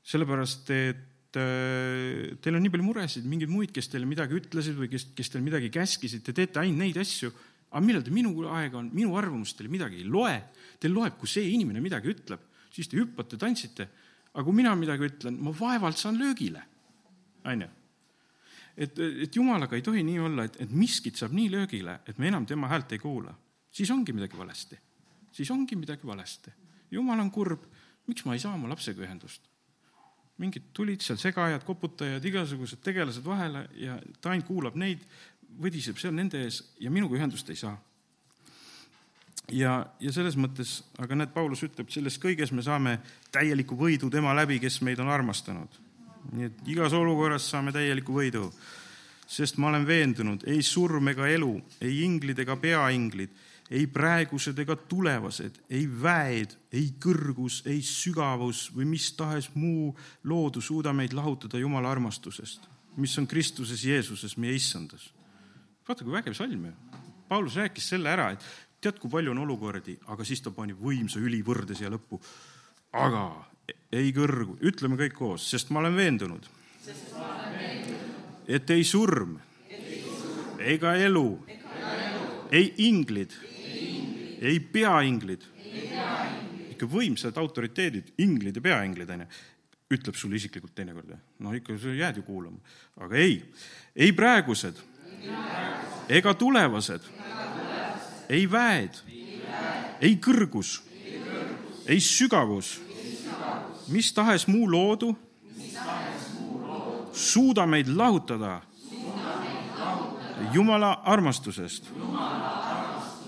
[0.07, 4.88] sellepärast, et äh, teil on nii palju muresid, mingeid muid, kes teile midagi ütlesid või
[4.88, 7.34] kes, kes teile midagi käskisid, te teete ainult neid asju.
[7.78, 10.36] Aga millal te minu aega on, minu arvamust teile midagi ei loe.
[10.82, 13.88] Teil loeb, kui see inimene midagi ütleb, siis te hüppate, tantsite.
[14.34, 16.64] aga kui mina midagi ütlen, ma vaevalt saan löögile.
[17.46, 17.70] onju
[18.78, 22.28] et, et jumalaga ei tohi nii olla, et, et miskit saab nii löögile, et me
[22.30, 23.34] enam tema häält ei kuula.
[23.72, 24.78] siis ongi midagi valesti.
[25.32, 26.52] siis ongi midagi valesti.
[26.92, 27.64] jumal on kurb
[28.08, 29.48] miks ma ei saa oma lapsega ühendust?
[30.38, 35.02] mingid tulid seal segajad, koputajad, igasugused tegelased vahele ja ta ainult kuulab neid,
[35.62, 37.78] võdiseb seal nende ees ja minuga ühendust ei saa.
[39.51, 42.99] ja, ja selles mõttes, aga näed, Paulus ütleb, selles kõiges me saame
[43.32, 45.82] täieliku võidu tema läbi, kes meid on armastanud.
[46.32, 48.51] nii et igas olukorras saame täieliku võidu.
[49.28, 53.30] sest ma olen veendunud, ei surm ega elu, ei inglid ega peainglid
[53.70, 59.91] ei praegused ega tulevased, ei väed, ei kõrgus, ei sügavus või mis tahes muu
[60.28, 65.12] loodu suuda meid lahutada Jumala armastusest, mis on Kristuses Jeesuses, meie issandas.
[65.88, 66.74] Vaata, kui vägev salm ju.
[67.28, 68.44] Paulus rääkis selle ära, et
[68.82, 72.20] tead, kui palju on olukordi, aga siis ta pani võimsa ülivõrde siia lõppu.
[72.98, 73.24] aga
[73.92, 76.48] ei kõrgu, ütleme kõik koos, sest ma olen veendunud,
[78.48, 79.38] et ei surm.
[80.58, 81.28] Ega elu,
[82.52, 83.36] ei inglid.
[84.38, 85.44] Ei peainglid,
[86.72, 89.26] ikka võimsad autoriteedid, inglid ja peainglid, onju,
[89.96, 92.60] ütleb sulle isiklikult teinekord, no ikka sa jääd ju kuulama,
[93.02, 93.40] aga ei,
[93.96, 94.78] ei praegused
[96.09, 97.01] ega tulevased,
[98.30, 99.01] ei väed,
[100.01, 100.82] ei kõrgus,
[101.88, 102.78] ei sügavus,
[103.88, 105.15] mis tahes muu loodu
[107.13, 108.61] suuda meid lahutada
[110.53, 111.89] Jumala armastusest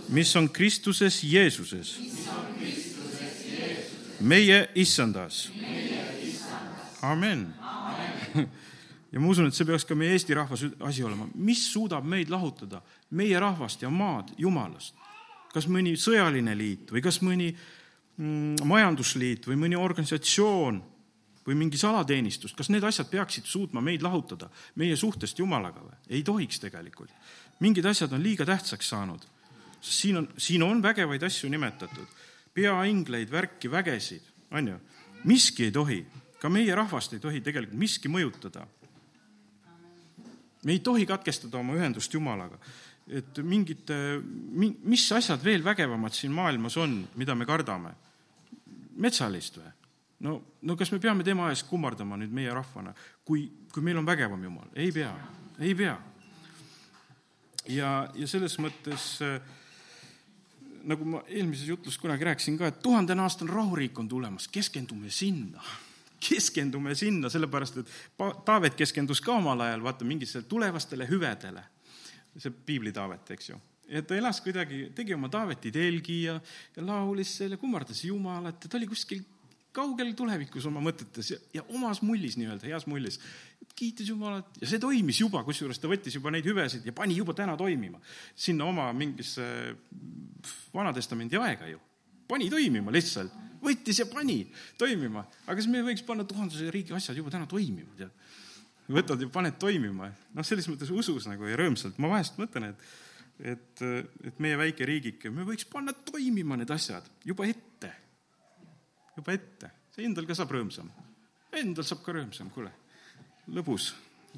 [0.09, 1.99] mis on Kristuses Jeesuses,
[4.19, 5.51] meie issandas.
[7.01, 7.53] amen.
[9.11, 10.57] ja ma usun, et see peaks ka meie Eesti rahva
[10.87, 12.81] asi olema, mis suudab meid lahutada,
[13.17, 14.95] meie rahvast ja maad Jumalast.
[15.53, 20.83] kas mõni sõjaline liit või kas mõni mm, majandusliit või mõni organisatsioon
[21.47, 25.97] või mingi salateenistus, kas need asjad peaksid suutma meid lahutada meie suhtest Jumalaga või?
[26.09, 27.09] ei tohiks tegelikult.
[27.59, 29.25] mingid asjad on liiga tähtsaks saanud
[29.81, 32.07] siin on, siin on vägevaid asju nimetatud,
[32.53, 34.79] peaingleid, värki, vägesid, on ju.
[35.23, 36.05] miski ei tohi,
[36.39, 38.67] ka meie rahvast ei tohi tegelikult miski mõjutada.
[40.63, 42.59] Me ei tohi katkestada oma ühendust Jumalaga.
[43.09, 43.89] et mingid,
[44.85, 47.93] mis asjad veel vägevamad siin maailmas on, mida me kardame?
[48.99, 49.71] metsalist või?
[50.27, 52.93] no, no kas me peame tema ees kummardama nüüd meie rahvana,
[53.25, 54.67] kui, kui meil on vägevam Jumal?
[54.75, 55.13] ei pea,
[55.59, 55.97] ei pea.
[57.67, 59.39] ja, ja selles mõttes äh,
[60.87, 65.63] nagu ma eelmises jutlus kunagi rääkisin ka, et tuhandene aastane rahuriik on tulemas, keskendume sinna.
[66.19, 67.91] Keskendume sinna, sellepärast et
[68.45, 71.63] Taavet keskendus ka omal ajal, vaata, mingitele tulevastele hüvedele.
[72.37, 73.57] see piibli Taavet, eks ju.
[73.89, 76.39] ja ta elas kuidagi, tegi oma Taaveti telgi ja,
[76.75, 79.23] ja laulis selle, kummardas Jumalat ja ta oli kuskil
[79.75, 83.19] kaugel tulevikus oma mõtetes ja, ja omas mullis nii-öelda, heas mullis.
[83.75, 87.33] kiitis Jumalat ja see toimis juba, kusjuures ta võttis juba neid hüvesid ja pani juba
[87.37, 87.99] täna toimima.
[88.35, 89.75] sinna oma mingisse
[90.73, 91.79] Vana-testamendi aega ju.
[92.27, 93.33] pani toimima lihtsalt,
[93.63, 94.41] võttis ja pani
[94.79, 98.11] toimima, aga siis me võiks panna tuhandese riigi asjad juba täna toimima, tead.
[98.89, 102.89] võtad ja paned toimima, noh, selles mõttes usus nagu ja rõõmsalt, ma vahest mõtlen, et
[103.39, 103.81] et,
[104.27, 107.91] et meie väike riigike, me võiks panna toimima need asjad juba ette,
[109.15, 110.89] juba ette, see endal ka saab rõõmsam.
[111.59, 112.71] Endal saab ka rõõmsam, kuule,
[113.55, 113.93] lõbus.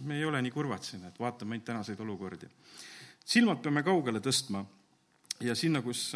[0.05, 2.47] me ei ole nii kurvad siin, et vaatame ainult tänaseid olukordi.
[3.25, 4.63] silmad peame kaugele tõstma
[5.41, 6.13] ja sinna, kus,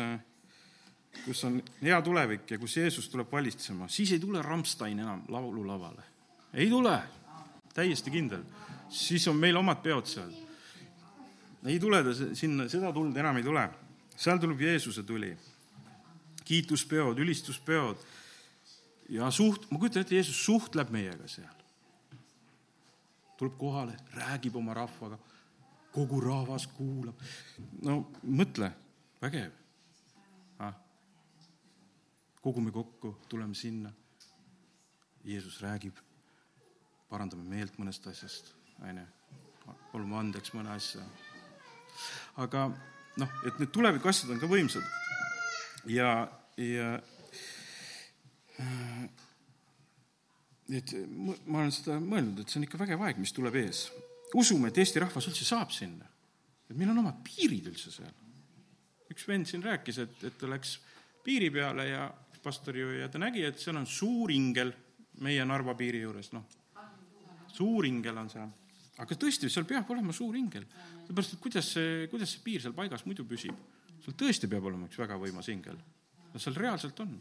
[1.26, 6.04] kus on hea tulevik ja kus Jeesus tuleb valitsema, siis ei tule Rammstein enam laululavale.
[6.54, 7.00] ei tule,
[7.74, 8.44] täiesti kindel.
[8.90, 10.34] siis on meil omad peod seal
[11.66, 13.66] ei tule ta sinna, seda tuld enam ei tule.
[14.16, 15.36] seal tuleb Jeesuse tuli.
[16.46, 17.98] kiituspeod, ülistuspeod
[19.10, 21.54] ja suht-, ma kujutan ette, Jeesus suhtleb meiega seal.
[23.38, 25.18] tuleb kohale, räägib oma rahvaga,
[25.92, 27.16] kogu rahvas kuulab.
[27.82, 28.72] no mõtle,
[29.22, 29.65] vägev.
[32.46, 33.92] Kogume kokku, tuleme sinna.
[35.26, 35.98] Jeesus räägib,
[37.10, 38.54] parandame meelt mõnest asjast,
[38.86, 39.06] onju,
[39.90, 41.02] palume andeks mõne asja
[42.42, 42.68] aga
[43.20, 44.86] noh, et need tulevikuasjad on ka võimsad.
[45.92, 46.10] ja,
[46.60, 46.90] ja
[50.76, 50.96] et
[51.46, 53.88] ma olen seda mõelnud, et see on ikka vägev aeg, mis tuleb ees.
[54.36, 56.08] usume, et Eesti rahvas üldse saab sinna.
[56.70, 58.14] et meil on omad piirid üldse seal.
[59.12, 60.80] üks vend siin rääkis, et, et ta läks
[61.24, 62.10] piiri peale ja
[62.46, 64.74] pastor ju, ja ta nägi, et seal on suur ingel
[65.26, 66.46] meie Narva piiri juures, noh.
[67.56, 68.54] suur ingel on seal
[69.02, 70.66] aga tõesti, seal peab olema suur ingel.
[71.06, 73.56] sellepärast, et kuidas see, kuidas see piir seal paigas muidu püsib?
[74.04, 75.78] seal tõesti peab olema üks väga võimas ingel.
[76.34, 77.16] no seal reaalselt on.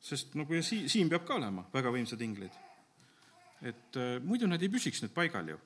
[0.00, 2.52] sest nagu ja sii-, siin peab ka olema väga võimsad inglid.
[3.62, 5.58] et äh, muidu nad ei püsiks need paigal ju.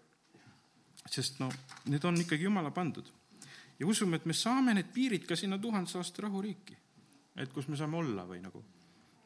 [1.07, 1.51] sest no
[1.87, 3.05] need on ikkagi jumala pandud.
[3.79, 6.77] ja usume, et me saame need piirid ka sinna tuhandese aasta rahuriiki.
[7.37, 8.63] Et kus me saame olla või nagu,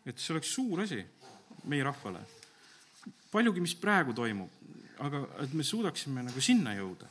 [0.04, 1.00] et see oleks suur asi
[1.70, 2.20] meie rahvale.
[3.32, 4.50] paljugi, mis praegu toimub,
[5.02, 7.08] aga et me suudaksime nagu sinna jõuda.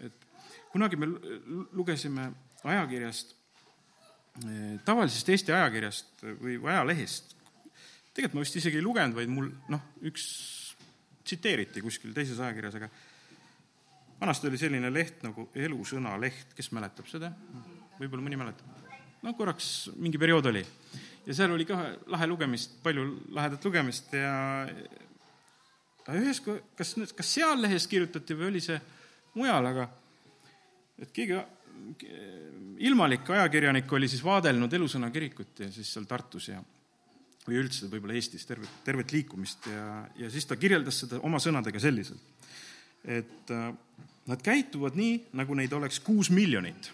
[0.00, 0.26] et
[0.72, 1.06] kunagi me
[1.72, 2.32] lugesime
[2.64, 3.34] ajakirjast,
[4.44, 7.34] eh, tavalisest Eesti ajakirjast või ajalehest,
[8.14, 10.24] tegelikult ma vist isegi ei lugenud, vaid mul noh, üks
[11.24, 12.88] tsiteeriti kuskil teises ajakirjas, aga
[14.20, 17.32] vanasti oli selline leht nagu Elusõna leht, kes mäletab seda?
[17.98, 18.83] võib-olla mõni mäletab?
[19.24, 20.62] No korraks mingi periood oli.
[21.24, 21.80] ja seal oli ka
[22.12, 24.34] lahe lugemist, palju lahedat lugemist ja
[26.12, 28.76] ühes, kas, kas seal lehes kirjutati või oli see
[29.38, 29.88] mujal, aga
[31.00, 31.40] et keegi
[32.84, 36.60] ilmalik ajakirjanik oli siis vaadelnud Elusõna kirikut ja siis seal Tartus ja
[37.44, 41.80] või üldse võib-olla Eestis tervet, tervet liikumist ja, ja siis ta kirjeldas seda oma sõnadega
[41.82, 42.22] selliselt,
[43.04, 43.66] et äh,
[44.30, 46.88] nad käituvad nii, nagu neid oleks kuus miljonit.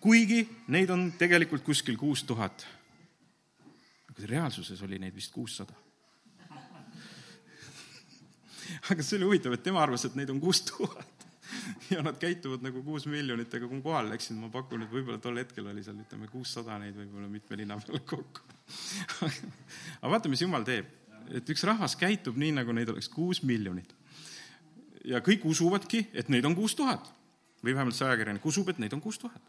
[0.00, 2.66] Kuigi neid on tegelikult kuskil kuus tuhat.
[4.10, 5.74] aga reaalsuses oli neid vist kuussada
[8.90, 11.26] aga see oli huvitav, et tema arvas, et neid on kuus tuhat
[11.92, 15.20] ja nad käituvad nagu kuus miljonit, aga kui ma kohale läksin, ma pakun, et võib-olla
[15.22, 18.44] tol hetkel oli seal ütleme kuussada neid võib-olla mitme linna peale kokku
[20.02, 20.88] aga vaata, mis jumal teeb,
[21.34, 23.94] et üks rahvas käitub nii, nagu neid oleks kuus miljonit.
[25.04, 27.08] ja kõik usuvadki, et neid on kuus tuhat
[27.64, 29.40] või vähemalt see ajakirjanik usub, et neid on kuus tuhat.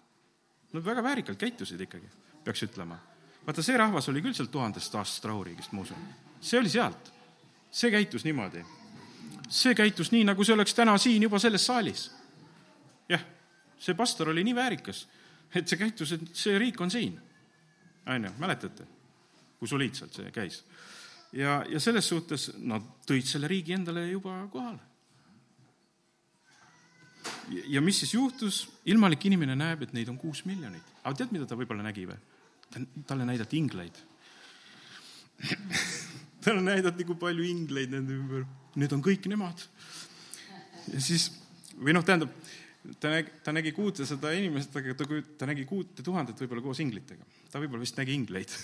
[0.73, 2.09] Nad väga väärikalt käitusid ikkagi,
[2.43, 2.99] peaks ütlema.
[3.45, 6.09] vaata, see rahvas oli küll sealt tuhandest aastast rahuriigist, ma usun.
[6.41, 7.13] see oli sealt.
[7.71, 8.65] see käitus niimoodi
[9.49, 12.09] see käitus nii, nagu see oleks täna siin juba selles saalis.
[13.09, 13.23] jah,
[13.79, 15.07] see pastor oli nii väärikas,
[15.55, 17.19] et see käitus, et see riik on siin.
[18.05, 18.85] on ju, mäletate,
[19.59, 20.63] kui soliidselt see käis?
[21.33, 24.85] ja, ja selles suhtes nad tõid selle riigi endale juba kohale.
[27.49, 30.85] Ja mis siis juhtus, ilmalik inimene näeb, et neid on kuus miljonit.
[31.03, 32.19] aga tead, mida ta võib-olla nägi või?
[33.09, 33.97] talle näidati ingleid
[36.45, 38.45] talle näidati, kui palju ingleid nende ümber
[38.79, 39.57] need on kõik nemad.
[40.93, 41.29] ja siis,
[41.79, 42.31] või noh, tähendab,
[43.01, 45.03] ta nägi, ta nägi kuutesada inimest, aga ta,
[45.39, 47.23] ta nägi kuute tuhandet võib-olla koos inglitega.
[47.51, 48.53] ta võib-olla vist nägi ingleid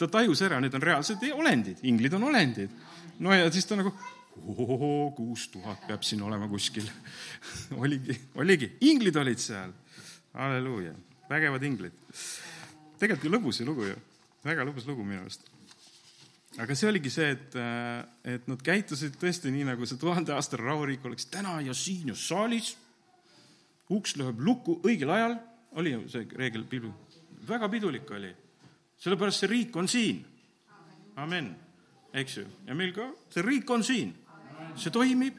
[0.00, 2.70] ta tajus ära, need on reaalsed olendid, inglid on olendid.
[3.20, 3.92] no ja siis ta nagu,
[5.16, 6.86] kuus tuhat peab siin olema kuskil
[7.82, 9.72] oligi, oligi, inglid olid seal.
[10.34, 10.94] halleluuja,
[11.30, 11.96] vägevad inglid.
[12.98, 13.96] tegelikult ju lõbus lugu ju,
[14.44, 15.48] väga lõbus lugu minu arust
[16.58, 21.04] aga see oligi see, et, äh, et nad käitusid tõesti nii, nagu see tuhandeaastane rahuriik
[21.06, 22.76] oleks täna ja siin ja saalis.
[23.90, 25.32] uks lööb lukku õigel ajal,
[25.78, 26.66] oli ju see reegel
[27.46, 28.34] väga pidulik oli.
[28.98, 30.24] sellepärast see riik on siin.
[31.16, 31.54] amen,
[32.12, 34.14] eks ju, ja meil ka, see riik on siin,
[34.76, 35.38] see toimib.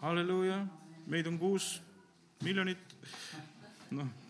[0.00, 0.62] halleluuja,
[1.06, 1.82] meid on kuus
[2.42, 2.96] miljonit.
[3.90, 4.20] noh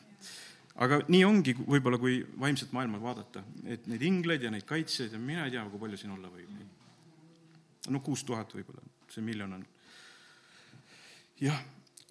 [0.80, 5.20] aga nii ongi võib-olla, kui vaimset maailma vaadata, et neid ingleid ja neid kaitsjaid ja
[5.20, 6.54] mina ei tea, kui palju siin olla võib.
[7.90, 8.82] no kuus tuhat võib-olla,
[9.12, 9.66] see miljon on.
[11.40, 11.61] jah,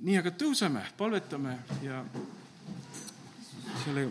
[0.06, 2.04] nii aga tõuseme, palvetame ja
[3.84, 4.10] selle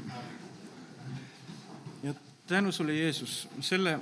[2.03, 2.15] ja
[2.47, 3.99] tänu sulle, Jeesus, selle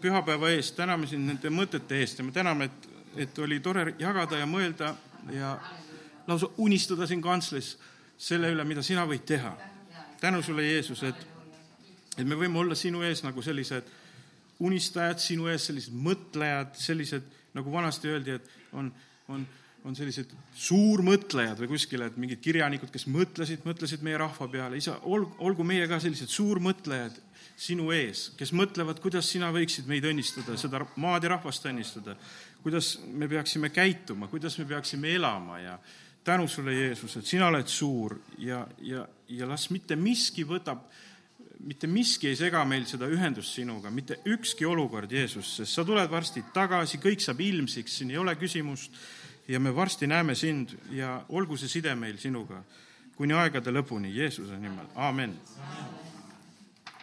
[0.00, 2.88] pühapäeva eest, täname sind nende mõtete eest ja me täname, et,
[3.26, 4.94] et oli tore jagada ja mõelda
[5.32, 5.56] ja
[6.26, 7.76] lausa unistada siin kantslis
[8.18, 9.56] selle üle, mida sina võid teha.
[10.20, 11.26] tänu sulle, Jeesus, et,
[12.16, 13.92] et me võime olla sinu ees nagu sellised
[14.58, 17.22] unistajad, sinu ees sellised mõtlejad, sellised,
[17.54, 18.92] nagu vanasti öeldi, et on,
[19.28, 19.46] on
[19.86, 24.80] on sellised suurmõtlejad või kuskil, et mingid kirjanikud, kes mõtlesid, mõtlesid meie rahva peale.
[24.80, 27.20] isa, olgu, olgu meie ka sellised suurmõtlejad
[27.56, 32.16] sinu ees, kes mõtlevad, kuidas sina võiksid meid õnnistada, seda maad ja rahvast õnnistada,
[32.62, 35.78] kuidas me peaksime käituma, kuidas me peaksime elama ja
[36.26, 40.84] tänu sulle, Jeesus, et sina oled suur ja, ja, ja las mitte miski võtab,
[41.64, 46.10] mitte miski ei sega meil seda ühendust sinuga, mitte ükski olukord, Jeesus, sest sa tuled
[46.10, 48.98] varsti tagasi, kõik saab ilmsiks, siin ei ole küsimust
[49.48, 52.60] ja me varsti näeme sind ja olgu see side meil sinuga
[53.16, 56.15] kuni aegade lõpuni Jeesuse nimel, aamen, amen..